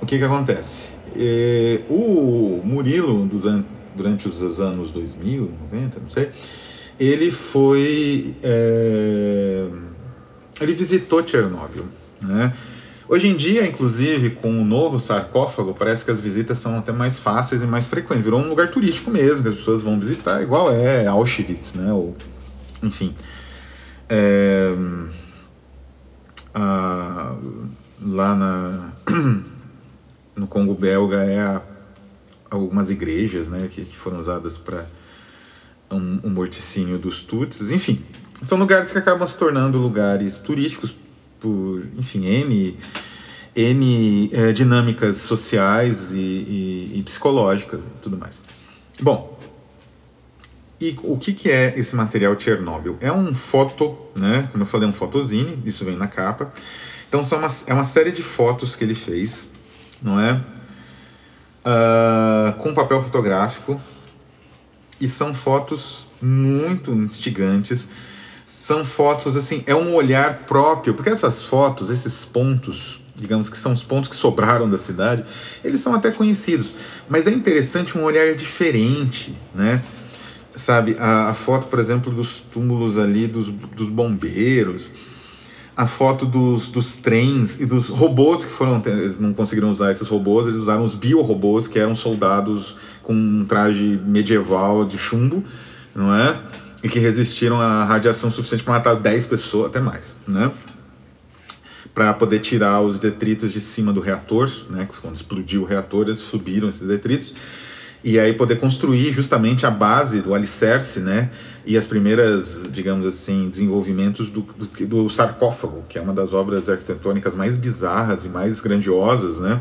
O 0.00 0.04
que 0.04 0.18
que 0.18 0.24
acontece? 0.24 0.88
É, 1.14 1.82
o 1.88 2.60
Murilo, 2.64 3.24
dos 3.24 3.46
an 3.46 3.64
durante 3.94 4.26
os 4.26 4.58
anos 4.58 4.90
2000, 4.90 5.48
90, 5.72 6.00
não 6.00 6.08
sei, 6.08 6.30
ele 6.98 7.30
foi... 7.30 8.34
É, 8.42 9.68
ele 10.60 10.74
visitou 10.74 11.24
Chernobyl, 11.24 11.84
né? 12.20 12.52
Hoje 13.08 13.28
em 13.28 13.36
dia, 13.36 13.66
inclusive, 13.66 14.30
com 14.30 14.60
o 14.60 14.64
novo 14.64 15.00
sarcófago, 15.00 15.74
parece 15.74 16.04
que 16.04 16.10
as 16.10 16.20
visitas 16.20 16.58
são 16.58 16.78
até 16.78 16.92
mais 16.92 17.18
fáceis 17.18 17.62
e 17.62 17.66
mais 17.66 17.86
frequentes. 17.86 18.24
Virou 18.24 18.40
um 18.40 18.48
lugar 18.48 18.70
turístico 18.70 19.10
mesmo, 19.10 19.42
que 19.42 19.48
as 19.48 19.54
pessoas 19.56 19.82
vão 19.82 19.98
visitar, 19.98 20.42
igual 20.42 20.70
é 20.72 21.06
Auschwitz, 21.06 21.74
né? 21.74 21.92
Ou, 21.92 22.16
enfim. 22.82 23.14
É, 24.08 24.74
a, 26.54 27.36
lá 28.00 28.34
na, 28.34 28.92
no 30.36 30.46
Congo 30.46 30.74
belga 30.74 31.24
é 31.24 31.40
a, 31.40 31.62
algumas 32.50 32.90
igrejas 32.90 33.48
né, 33.48 33.68
que, 33.70 33.84
que 33.84 33.96
foram 33.96 34.18
usadas 34.18 34.58
para 34.58 34.86
um, 35.90 36.20
um 36.24 36.30
morticínio 36.30 36.98
dos 36.98 37.22
Tutsis. 37.22 37.70
Enfim, 37.70 38.04
são 38.42 38.58
lugares 38.58 38.92
que 38.92 38.98
acabam 38.98 39.26
se 39.26 39.36
tornando 39.36 39.78
lugares 39.78 40.38
turísticos 40.38 40.94
por, 41.42 41.84
enfim, 41.98 42.24
N, 42.24 42.78
N 43.54 44.30
é, 44.32 44.52
dinâmicas 44.52 45.16
sociais 45.16 46.12
e, 46.12 46.16
e, 46.16 46.92
e, 46.98 47.02
psicológicas 47.02 47.80
e 47.80 48.00
tudo 48.00 48.16
mais. 48.16 48.40
Bom, 49.00 49.36
e 50.80 50.96
o 51.02 51.18
que, 51.18 51.32
que 51.32 51.50
é 51.50 51.76
esse 51.76 51.96
material 51.96 52.38
Chernobyl? 52.38 52.96
É 53.00 53.12
um 53.12 53.34
foto, 53.34 53.98
né? 54.16 54.48
Como 54.52 54.62
eu 54.62 54.66
falei, 54.66 54.88
um 54.88 54.92
fotozine, 54.92 55.60
isso 55.66 55.84
vem 55.84 55.96
na 55.96 56.06
capa. 56.06 56.52
Então 57.08 57.22
são 57.24 57.38
uma, 57.38 57.48
é 57.66 57.74
uma 57.74 57.84
série 57.84 58.12
de 58.12 58.22
fotos 58.22 58.76
que 58.76 58.84
ele 58.84 58.94
fez, 58.94 59.48
não 60.00 60.18
é? 60.18 60.40
Uh, 61.64 62.52
com 62.58 62.72
papel 62.72 63.02
fotográfico. 63.02 63.80
E 65.00 65.08
são 65.08 65.34
fotos 65.34 66.06
muito 66.20 66.92
instigantes 66.92 67.88
são 68.52 68.84
fotos 68.84 69.34
assim, 69.34 69.64
é 69.66 69.74
um 69.74 69.94
olhar 69.94 70.40
próprio, 70.40 70.92
porque 70.92 71.08
essas 71.08 71.42
fotos, 71.42 71.88
esses 71.88 72.22
pontos, 72.22 73.00
digamos 73.16 73.48
que 73.48 73.56
são 73.56 73.72
os 73.72 73.82
pontos 73.82 74.10
que 74.10 74.14
sobraram 74.14 74.68
da 74.68 74.76
cidade, 74.76 75.24
eles 75.64 75.80
são 75.80 75.94
até 75.94 76.10
conhecidos, 76.10 76.74
mas 77.08 77.26
é 77.26 77.30
interessante 77.30 77.96
um 77.96 78.04
olhar 78.04 78.34
diferente, 78.34 79.34
né? 79.54 79.82
Sabe, 80.54 80.94
a, 80.98 81.30
a 81.30 81.34
foto, 81.34 81.66
por 81.68 81.78
exemplo, 81.78 82.12
dos 82.12 82.40
túmulos 82.40 82.98
ali 82.98 83.26
dos, 83.26 83.48
dos 83.48 83.88
bombeiros, 83.88 84.90
a 85.74 85.86
foto 85.86 86.26
dos, 86.26 86.68
dos 86.68 86.98
trens 86.98 87.58
e 87.58 87.64
dos 87.64 87.88
robôs 87.88 88.44
que 88.44 88.50
foram. 88.50 88.82
Eles 88.84 89.18
não 89.18 89.32
conseguiram 89.32 89.70
usar 89.70 89.90
esses 89.90 90.06
robôs, 90.06 90.46
eles 90.46 90.58
usaram 90.58 90.84
os 90.84 90.94
biorobôs, 90.94 91.66
que 91.66 91.78
eram 91.78 91.94
soldados 91.94 92.76
com 93.02 93.14
um 93.14 93.46
traje 93.46 93.98
medieval 94.04 94.84
de 94.84 94.98
chumbo, 94.98 95.42
não 95.94 96.14
é? 96.14 96.38
E 96.82 96.88
que 96.88 96.98
resistiram 96.98 97.60
à 97.60 97.84
radiação 97.84 98.30
suficiente 98.30 98.64
para 98.64 98.74
matar 98.74 98.94
10 98.94 99.26
pessoas, 99.26 99.66
até 99.66 99.80
mais, 99.80 100.16
né? 100.26 100.50
Para 101.94 102.12
poder 102.14 102.40
tirar 102.40 102.80
os 102.80 102.98
detritos 102.98 103.52
de 103.52 103.60
cima 103.60 103.92
do 103.92 104.00
reator, 104.00 104.50
né? 104.68 104.88
Quando 105.00 105.14
explodiu 105.14 105.62
o 105.62 105.64
reator, 105.64 106.06
eles 106.06 106.18
subiram 106.18 106.68
esses 106.68 106.86
detritos 106.86 107.34
e 108.04 108.18
aí 108.18 108.32
poder 108.32 108.58
construir 108.58 109.12
justamente 109.12 109.64
a 109.64 109.70
base 109.70 110.20
do 110.20 110.34
alicerce, 110.34 111.00
né? 111.00 111.30
E 111.64 111.76
as 111.76 111.86
primeiras, 111.86 112.66
digamos 112.70 113.06
assim, 113.06 113.48
desenvolvimentos 113.48 114.28
do, 114.28 114.42
do, 114.42 114.86
do 114.86 115.08
sarcófago, 115.08 115.84
que 115.88 115.98
é 115.98 116.00
uma 116.00 116.12
das 116.12 116.32
obras 116.32 116.68
arquitetônicas 116.68 117.36
mais 117.36 117.56
bizarras 117.56 118.24
e 118.24 118.28
mais 118.28 118.60
grandiosas, 118.60 119.38
né? 119.38 119.60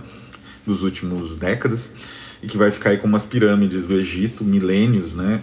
Dos 0.66 0.82
últimos 0.82 1.36
décadas 1.36 1.94
e 2.42 2.48
que 2.48 2.58
vai 2.58 2.72
ficar 2.72 2.92
aí 2.92 2.98
como 2.98 3.16
as 3.16 3.26
pirâmides 3.26 3.86
do 3.86 3.94
Egito, 3.96 4.44
milênios, 4.44 5.14
né, 5.14 5.42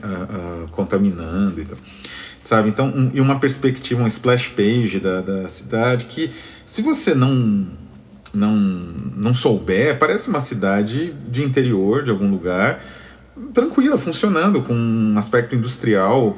contaminando 0.70 1.60
e 1.60 1.64
tal. 1.64 1.78
Sabe? 2.42 2.70
Então, 2.70 2.88
um, 2.88 3.10
e 3.12 3.20
uma 3.20 3.38
perspectiva, 3.38 4.00
uma 4.00 4.08
splash 4.08 4.48
page 4.48 4.98
da, 5.00 5.20
da 5.20 5.48
cidade 5.48 6.06
que, 6.06 6.30
se 6.64 6.80
você 6.80 7.14
não, 7.14 7.66
não, 8.32 8.56
não 8.56 9.34
souber, 9.34 9.98
parece 9.98 10.30
uma 10.30 10.40
cidade 10.40 11.14
de 11.28 11.42
interior, 11.42 12.02
de 12.04 12.10
algum 12.10 12.30
lugar, 12.30 12.82
tranquila, 13.52 13.98
funcionando, 13.98 14.62
com 14.62 14.72
um 14.72 15.18
aspecto 15.18 15.54
industrial 15.54 16.36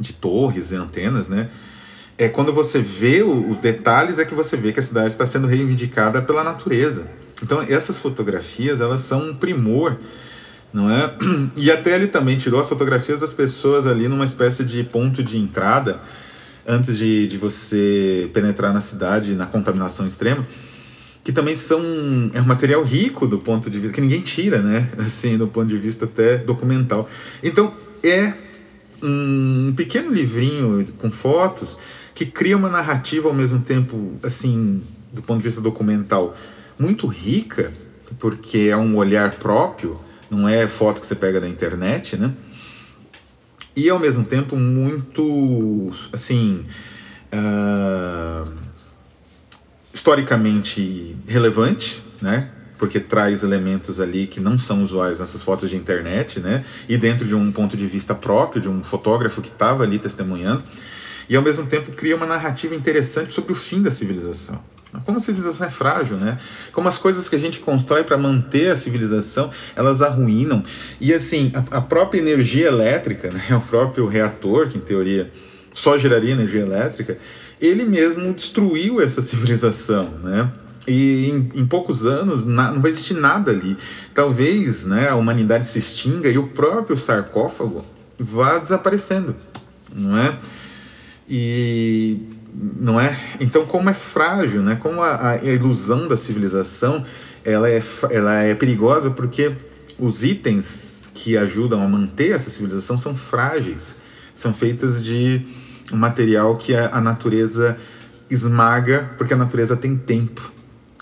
de 0.00 0.12
torres 0.12 0.72
e 0.72 0.74
antenas, 0.74 1.28
né? 1.28 1.48
É 2.18 2.28
quando 2.28 2.52
você 2.52 2.80
vê 2.80 3.22
os 3.22 3.58
detalhes 3.58 4.18
é 4.18 4.24
que 4.24 4.34
você 4.34 4.56
vê 4.56 4.72
que 4.72 4.80
a 4.80 4.82
cidade 4.82 5.08
está 5.08 5.24
sendo 5.24 5.46
reivindicada 5.46 6.22
pela 6.22 6.42
natureza. 6.44 7.08
Então 7.42 7.62
essas 7.62 7.98
fotografias 7.98 8.80
elas 8.80 9.00
são 9.00 9.30
um 9.30 9.34
primor, 9.34 9.96
não 10.72 10.90
é? 10.90 11.14
E 11.56 11.70
até 11.70 11.94
ele 11.94 12.06
também 12.06 12.36
tirou 12.36 12.60
as 12.60 12.68
fotografias 12.68 13.20
das 13.20 13.32
pessoas 13.32 13.86
ali 13.86 14.08
numa 14.08 14.24
espécie 14.24 14.64
de 14.64 14.82
ponto 14.84 15.22
de 15.22 15.36
entrada 15.36 16.00
antes 16.66 16.96
de, 16.96 17.26
de 17.26 17.36
você 17.36 18.30
penetrar 18.32 18.72
na 18.72 18.80
cidade 18.80 19.34
na 19.34 19.46
contaminação 19.46 20.06
extrema 20.06 20.46
que 21.24 21.32
também 21.32 21.54
são 21.54 21.80
é 22.34 22.40
um 22.40 22.44
material 22.44 22.82
rico 22.84 23.26
do 23.26 23.38
ponto 23.38 23.70
de 23.70 23.80
vista 23.80 23.94
que 23.94 24.00
ninguém 24.00 24.20
tira, 24.20 24.60
né? 24.60 24.90
Assim, 25.00 25.38
do 25.38 25.48
ponto 25.48 25.66
de 25.66 25.78
vista 25.78 26.04
até 26.04 26.36
documental. 26.36 27.08
Então 27.42 27.72
é 28.02 28.34
um 29.02 29.72
pequeno 29.74 30.12
livrinho 30.12 30.84
com 30.98 31.10
fotos 31.10 31.76
que 32.14 32.26
cria 32.26 32.56
uma 32.56 32.68
narrativa 32.68 33.28
ao 33.28 33.34
mesmo 33.34 33.60
tempo, 33.60 34.12
assim, 34.22 34.82
do 35.12 35.20
ponto 35.20 35.38
de 35.38 35.44
vista 35.44 35.60
documental, 35.60 36.36
muito 36.78 37.06
rica, 37.06 37.72
porque 38.18 38.68
é 38.70 38.76
um 38.76 38.96
olhar 38.96 39.32
próprio, 39.32 40.00
não 40.30 40.48
é 40.48 40.66
foto 40.66 41.00
que 41.00 41.06
você 41.06 41.14
pega 41.14 41.40
da 41.40 41.48
internet, 41.48 42.16
né? 42.16 42.32
E 43.76 43.90
ao 43.90 43.98
mesmo 43.98 44.24
tempo 44.24 44.56
muito, 44.56 45.90
assim, 46.12 46.64
uh, 47.32 48.52
historicamente 49.92 51.16
relevante, 51.26 52.02
né? 52.22 52.50
Porque 52.78 53.00
traz 53.00 53.42
elementos 53.42 54.00
ali 54.00 54.26
que 54.26 54.40
não 54.40 54.58
são 54.58 54.82
usuais 54.82 55.18
nessas 55.18 55.42
fotos 55.42 55.70
de 55.70 55.76
internet, 55.76 56.38
né? 56.38 56.64
E 56.88 56.96
dentro 56.96 57.26
de 57.26 57.34
um 57.34 57.50
ponto 57.50 57.76
de 57.76 57.86
vista 57.86 58.14
próprio, 58.14 58.62
de 58.62 58.68
um 58.68 58.84
fotógrafo 58.84 59.42
que 59.42 59.48
estava 59.48 59.82
ali 59.82 59.98
testemunhando. 59.98 60.62
E 61.28 61.34
ao 61.34 61.42
mesmo 61.42 61.66
tempo 61.66 61.90
cria 61.92 62.14
uma 62.14 62.26
narrativa 62.26 62.74
interessante 62.74 63.32
sobre 63.32 63.52
o 63.52 63.54
fim 63.56 63.82
da 63.82 63.90
civilização. 63.90 64.60
Como 65.04 65.16
a 65.16 65.20
civilização 65.20 65.66
é 65.66 65.70
frágil, 65.70 66.16
né? 66.16 66.38
Como 66.72 66.88
as 66.88 66.98
coisas 66.98 67.28
que 67.28 67.36
a 67.36 67.38
gente 67.38 67.60
constrói 67.60 68.04
para 68.04 68.16
manter 68.16 68.70
a 68.70 68.76
civilização, 68.76 69.50
elas 69.74 70.02
arruinam. 70.02 70.62
E 71.00 71.12
assim, 71.12 71.52
a, 71.54 71.78
a, 71.78 71.80
própria 71.80 72.20
energia 72.20 72.68
elétrica, 72.68 73.30
né? 73.30 73.42
o 73.56 73.60
próprio 73.60 74.06
reator, 74.06 74.68
que 74.68 74.78
em 74.78 74.80
teoria 74.80 75.30
só 75.72 75.98
geraria 75.98 76.32
energia 76.32 76.60
elétrica, 76.60 77.18
ele 77.60 77.84
mesmo 77.84 78.32
destruiu 78.32 79.00
essa 79.00 79.20
civilização, 79.20 80.10
né? 80.22 80.50
E 80.86 81.30
em, 81.30 81.60
em 81.60 81.66
poucos 81.66 82.04
anos 82.04 82.44
na, 82.44 82.70
não 82.70 82.80
vai 82.80 82.90
existir 82.90 83.14
nada 83.14 83.50
ali. 83.50 83.76
Talvez 84.14 84.84
né, 84.84 85.08
a 85.08 85.16
humanidade 85.16 85.66
se 85.66 85.78
extinga 85.78 86.28
e 86.28 86.36
o 86.36 86.48
próprio 86.48 86.96
sarcófago 86.96 87.84
vá 88.18 88.58
desaparecendo, 88.58 89.34
não 89.92 90.16
é? 90.16 90.36
E 91.28 92.20
não 92.54 93.00
é? 93.00 93.18
Então, 93.40 93.66
como 93.66 93.90
é 93.90 93.94
frágil, 93.94 94.62
né? 94.62 94.76
Como 94.76 95.02
a, 95.02 95.30
a 95.30 95.44
ilusão 95.44 96.06
da 96.06 96.16
civilização 96.16 97.04
ela 97.44 97.68
é, 97.68 97.82
ela 98.10 98.42
é 98.42 98.54
perigosa 98.54 99.10
porque 99.10 99.54
os 99.98 100.22
itens 100.22 101.10
que 101.12 101.36
ajudam 101.36 101.82
a 101.82 101.88
manter 101.88 102.30
essa 102.30 102.48
civilização 102.48 102.98
são 102.98 103.16
frágeis, 103.16 103.96
são 104.34 104.54
feitas 104.54 105.02
de 105.02 105.44
um 105.92 105.96
material 105.96 106.56
que 106.56 106.74
a, 106.74 106.90
a 106.90 107.00
natureza 107.00 107.76
esmaga, 108.30 109.10
porque 109.18 109.34
a 109.34 109.36
natureza 109.36 109.76
tem 109.76 109.96
tempo. 109.96 110.52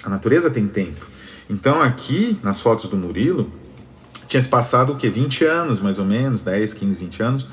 A 0.03 0.09
natureza 0.09 0.51
tem 0.51 0.67
tempo. 0.67 1.07
Então, 1.49 1.81
aqui, 1.81 2.38
nas 2.43 2.61
fotos 2.61 2.88
do 2.88 2.97
Murilo, 2.97 3.51
tinha 4.27 4.41
se 4.41 4.49
passado 4.49 4.93
o 4.93 4.97
que? 4.97 5.09
20 5.09 5.45
anos, 5.45 5.81
mais 5.81 5.99
ou 5.99 6.05
menos, 6.05 6.43
10, 6.43 6.75
15, 6.75 6.99
20 6.99 7.23
anos 7.23 7.49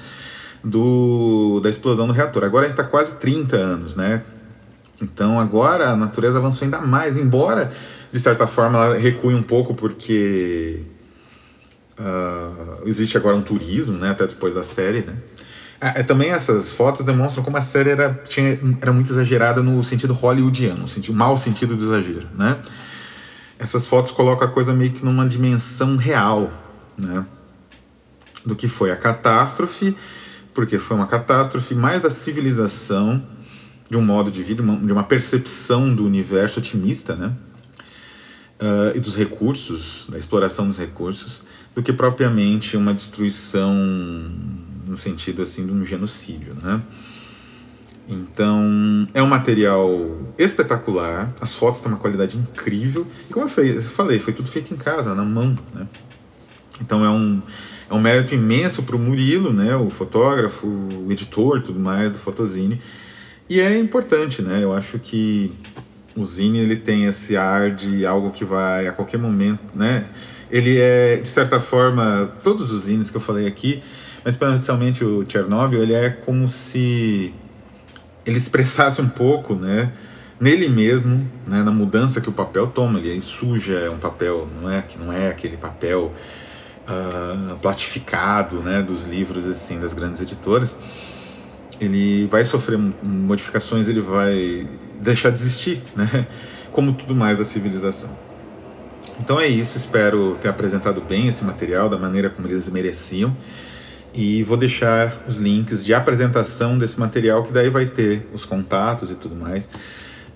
do, 0.63 1.59
da 1.61 1.69
explosão 1.69 2.07
do 2.07 2.13
reator. 2.13 2.43
Agora 2.43 2.65
a 2.65 2.69
gente 2.69 2.79
está 2.79 2.89
quase 2.89 3.15
30 3.15 3.55
anos, 3.55 3.95
né? 3.95 4.23
Então 5.01 5.39
agora 5.39 5.89
a 5.89 5.95
natureza 5.95 6.39
avançou 6.39 6.65
ainda 6.65 6.81
mais, 6.81 7.17
embora 7.17 7.71
de 8.11 8.19
certa 8.19 8.45
forma 8.45 8.83
ela 8.83 8.97
recue 8.97 9.33
um 9.33 9.43
pouco 9.43 9.73
porque 9.73 10.83
uh, 11.97 12.81
existe 12.85 13.15
agora 13.17 13.35
um 13.35 13.41
turismo, 13.41 13.97
né? 13.97 14.11
Até 14.11 14.27
depois 14.27 14.53
da 14.53 14.63
série, 14.63 15.01
né? 15.01 15.15
É, 15.81 16.03
também 16.03 16.31
essas 16.31 16.73
fotos 16.73 17.05
demonstram 17.05 17.41
como 17.41 17.55
a 17.55 17.61
série 17.61 17.91
era, 17.91 18.13
tinha, 18.27 18.59
era 18.81 18.91
muito 18.91 19.09
exagerada 19.09 19.63
no 19.63 19.81
sentido 19.81 20.13
hollywoodiano, 20.13 20.81
no 20.81 20.87
sentido, 20.89 21.15
mau 21.15 21.37
sentido 21.37 21.77
do 21.77 21.81
exagero, 21.81 22.27
né? 22.35 22.57
Essas 23.57 23.87
fotos 23.87 24.11
colocam 24.11 24.45
a 24.45 24.51
coisa 24.51 24.73
meio 24.73 24.91
que 24.91 25.05
numa 25.05 25.27
dimensão 25.27 25.95
real, 25.95 26.51
né? 26.97 27.25
Do 28.45 28.55
que 28.55 28.67
foi 28.67 28.91
a 28.91 28.95
catástrofe 28.97 29.95
porque 30.53 30.77
foi 30.77 30.97
uma 30.97 31.07
catástrofe 31.07 31.75
mais 31.75 32.01
da 32.01 32.09
civilização, 32.09 33.21
de 33.89 33.97
um 33.97 34.01
modo 34.01 34.31
de 34.31 34.43
vida, 34.43 34.61
de 34.61 34.91
uma 34.91 35.03
percepção 35.03 35.93
do 35.93 36.05
universo 36.05 36.59
otimista, 36.59 37.15
né? 37.15 37.33
Uh, 38.61 38.97
e 38.97 38.99
dos 38.99 39.15
recursos, 39.15 40.05
da 40.09 40.17
exploração 40.17 40.67
dos 40.67 40.77
recursos, 40.77 41.41
do 41.73 41.81
que 41.81 41.93
propriamente 41.93 42.75
uma 42.75 42.93
destruição 42.93 43.73
no 44.85 44.97
sentido 44.97 45.41
assim 45.41 45.65
de 45.65 45.71
um 45.71 45.85
genocídio, 45.85 46.55
né? 46.61 46.81
Então, 48.07 49.07
é 49.13 49.21
um 49.21 49.27
material 49.27 50.17
espetacular, 50.35 51.31
as 51.39 51.53
fotos 51.53 51.79
têm 51.79 51.91
uma 51.91 51.99
qualidade 51.99 52.35
incrível, 52.37 53.05
e 53.29 53.33
como 53.33 53.45
eu 53.45 53.49
falei, 53.81 54.17
foi 54.17 54.33
tudo 54.33 54.49
feito 54.49 54.73
em 54.73 54.77
casa, 54.77 55.13
na 55.13 55.23
mão, 55.23 55.55
né? 55.73 55.87
Então 56.81 57.03
é 57.05 57.09
um, 57.09 57.41
é 57.89 57.93
um 57.93 57.99
mérito 57.99 58.35
imenso 58.35 58.83
para 58.83 58.95
o 58.95 58.99
Murilo, 58.99 59.51
né, 59.51 59.75
o 59.75 59.89
fotógrafo, 59.89 60.67
o 60.67 61.07
editor, 61.11 61.61
tudo 61.61 61.79
mais 61.79 62.11
do 62.11 62.17
Fotozine. 62.17 62.79
E 63.49 63.59
é 63.59 63.79
importante, 63.79 64.43
né? 64.43 64.63
Eu 64.63 64.71
acho 64.71 64.99
que 64.99 65.51
o 66.15 66.23
Zine 66.23 66.59
ele 66.59 66.75
tem 66.75 67.05
esse 67.05 67.35
ar 67.35 67.71
de 67.71 68.05
algo 68.05 68.29
que 68.29 68.45
vai 68.45 68.87
a 68.87 68.91
qualquer 68.91 69.17
momento, 69.17 69.61
né? 69.73 70.05
Ele 70.51 70.77
é 70.77 71.17
de 71.17 71.27
certa 71.27 71.59
forma 71.59 72.31
todos 72.43 72.71
os 72.71 72.83
zines 72.83 73.09
que 73.09 73.17
eu 73.17 73.21
falei 73.21 73.47
aqui, 73.47 73.81
mas 74.23 74.33
especialmente 74.33 75.03
o 75.03 75.23
Chernobyl, 75.27 75.81
ele 75.81 75.93
é 75.93 76.09
como 76.09 76.47
se 76.49 77.33
ele 78.25 78.37
expressasse 78.37 79.01
um 79.01 79.09
pouco, 79.09 79.53
né? 79.55 79.91
Nele 80.39 80.69
mesmo, 80.69 81.29
né, 81.45 81.63
na 81.63 81.71
mudança 81.71 82.21
que 82.21 82.29
o 82.29 82.31
papel 82.31 82.67
toma, 82.67 82.99
ele 82.99 83.19
suja 83.19 83.73
é 83.73 83.89
um 83.89 83.97
papel, 83.97 84.47
não 84.61 84.69
é 84.69 84.81
que 84.81 84.97
não 84.97 85.11
é 85.11 85.29
aquele 85.29 85.57
papel 85.57 86.13
uh, 86.89 87.55
plastificado 87.57 88.57
né, 88.57 88.81
dos 88.81 89.05
livros 89.05 89.47
assim 89.47 89.79
das 89.79 89.93
grandes 89.93 90.21
editoras, 90.21 90.75
ele 91.79 92.27
vai 92.27 92.43
sofrer 92.43 92.77
modificações, 93.01 93.87
ele 93.87 94.01
vai 94.01 94.67
deixar 94.99 95.29
de 95.29 95.39
existir, 95.39 95.81
né? 95.95 96.27
como 96.71 96.93
tudo 96.93 97.15
mais 97.15 97.37
da 97.37 97.45
civilização. 97.45 98.09
Então 99.19 99.39
é 99.39 99.47
isso, 99.47 99.77
espero 99.77 100.37
ter 100.41 100.49
apresentado 100.49 101.01
bem 101.01 101.27
esse 101.27 101.43
material 101.43 101.89
da 101.89 101.97
maneira 101.97 102.29
como 102.29 102.47
eles 102.47 102.69
mereciam. 102.69 103.35
E 104.13 104.43
vou 104.43 104.57
deixar 104.57 105.23
os 105.27 105.37
links 105.37 105.85
de 105.85 105.93
apresentação 105.93 106.77
desse 106.77 106.99
material, 106.99 107.43
que 107.43 107.51
daí 107.51 107.69
vai 107.69 107.85
ter 107.85 108.27
os 108.33 108.43
contatos 108.43 109.11
e 109.11 109.15
tudo 109.15 109.35
mais 109.35 109.67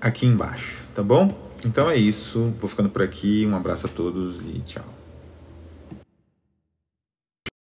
aqui 0.03 0.25
embaixo, 0.25 0.75
tá 0.93 1.01
bom? 1.01 1.33
Então 1.65 1.89
é 1.89 1.95
isso, 1.95 2.53
vou 2.59 2.69
ficando 2.69 2.89
por 2.89 3.01
aqui, 3.01 3.47
um 3.49 3.55
abraço 3.55 3.85
a 3.87 3.89
todos 3.89 4.41
e 4.41 4.59
tchau. 4.65 4.92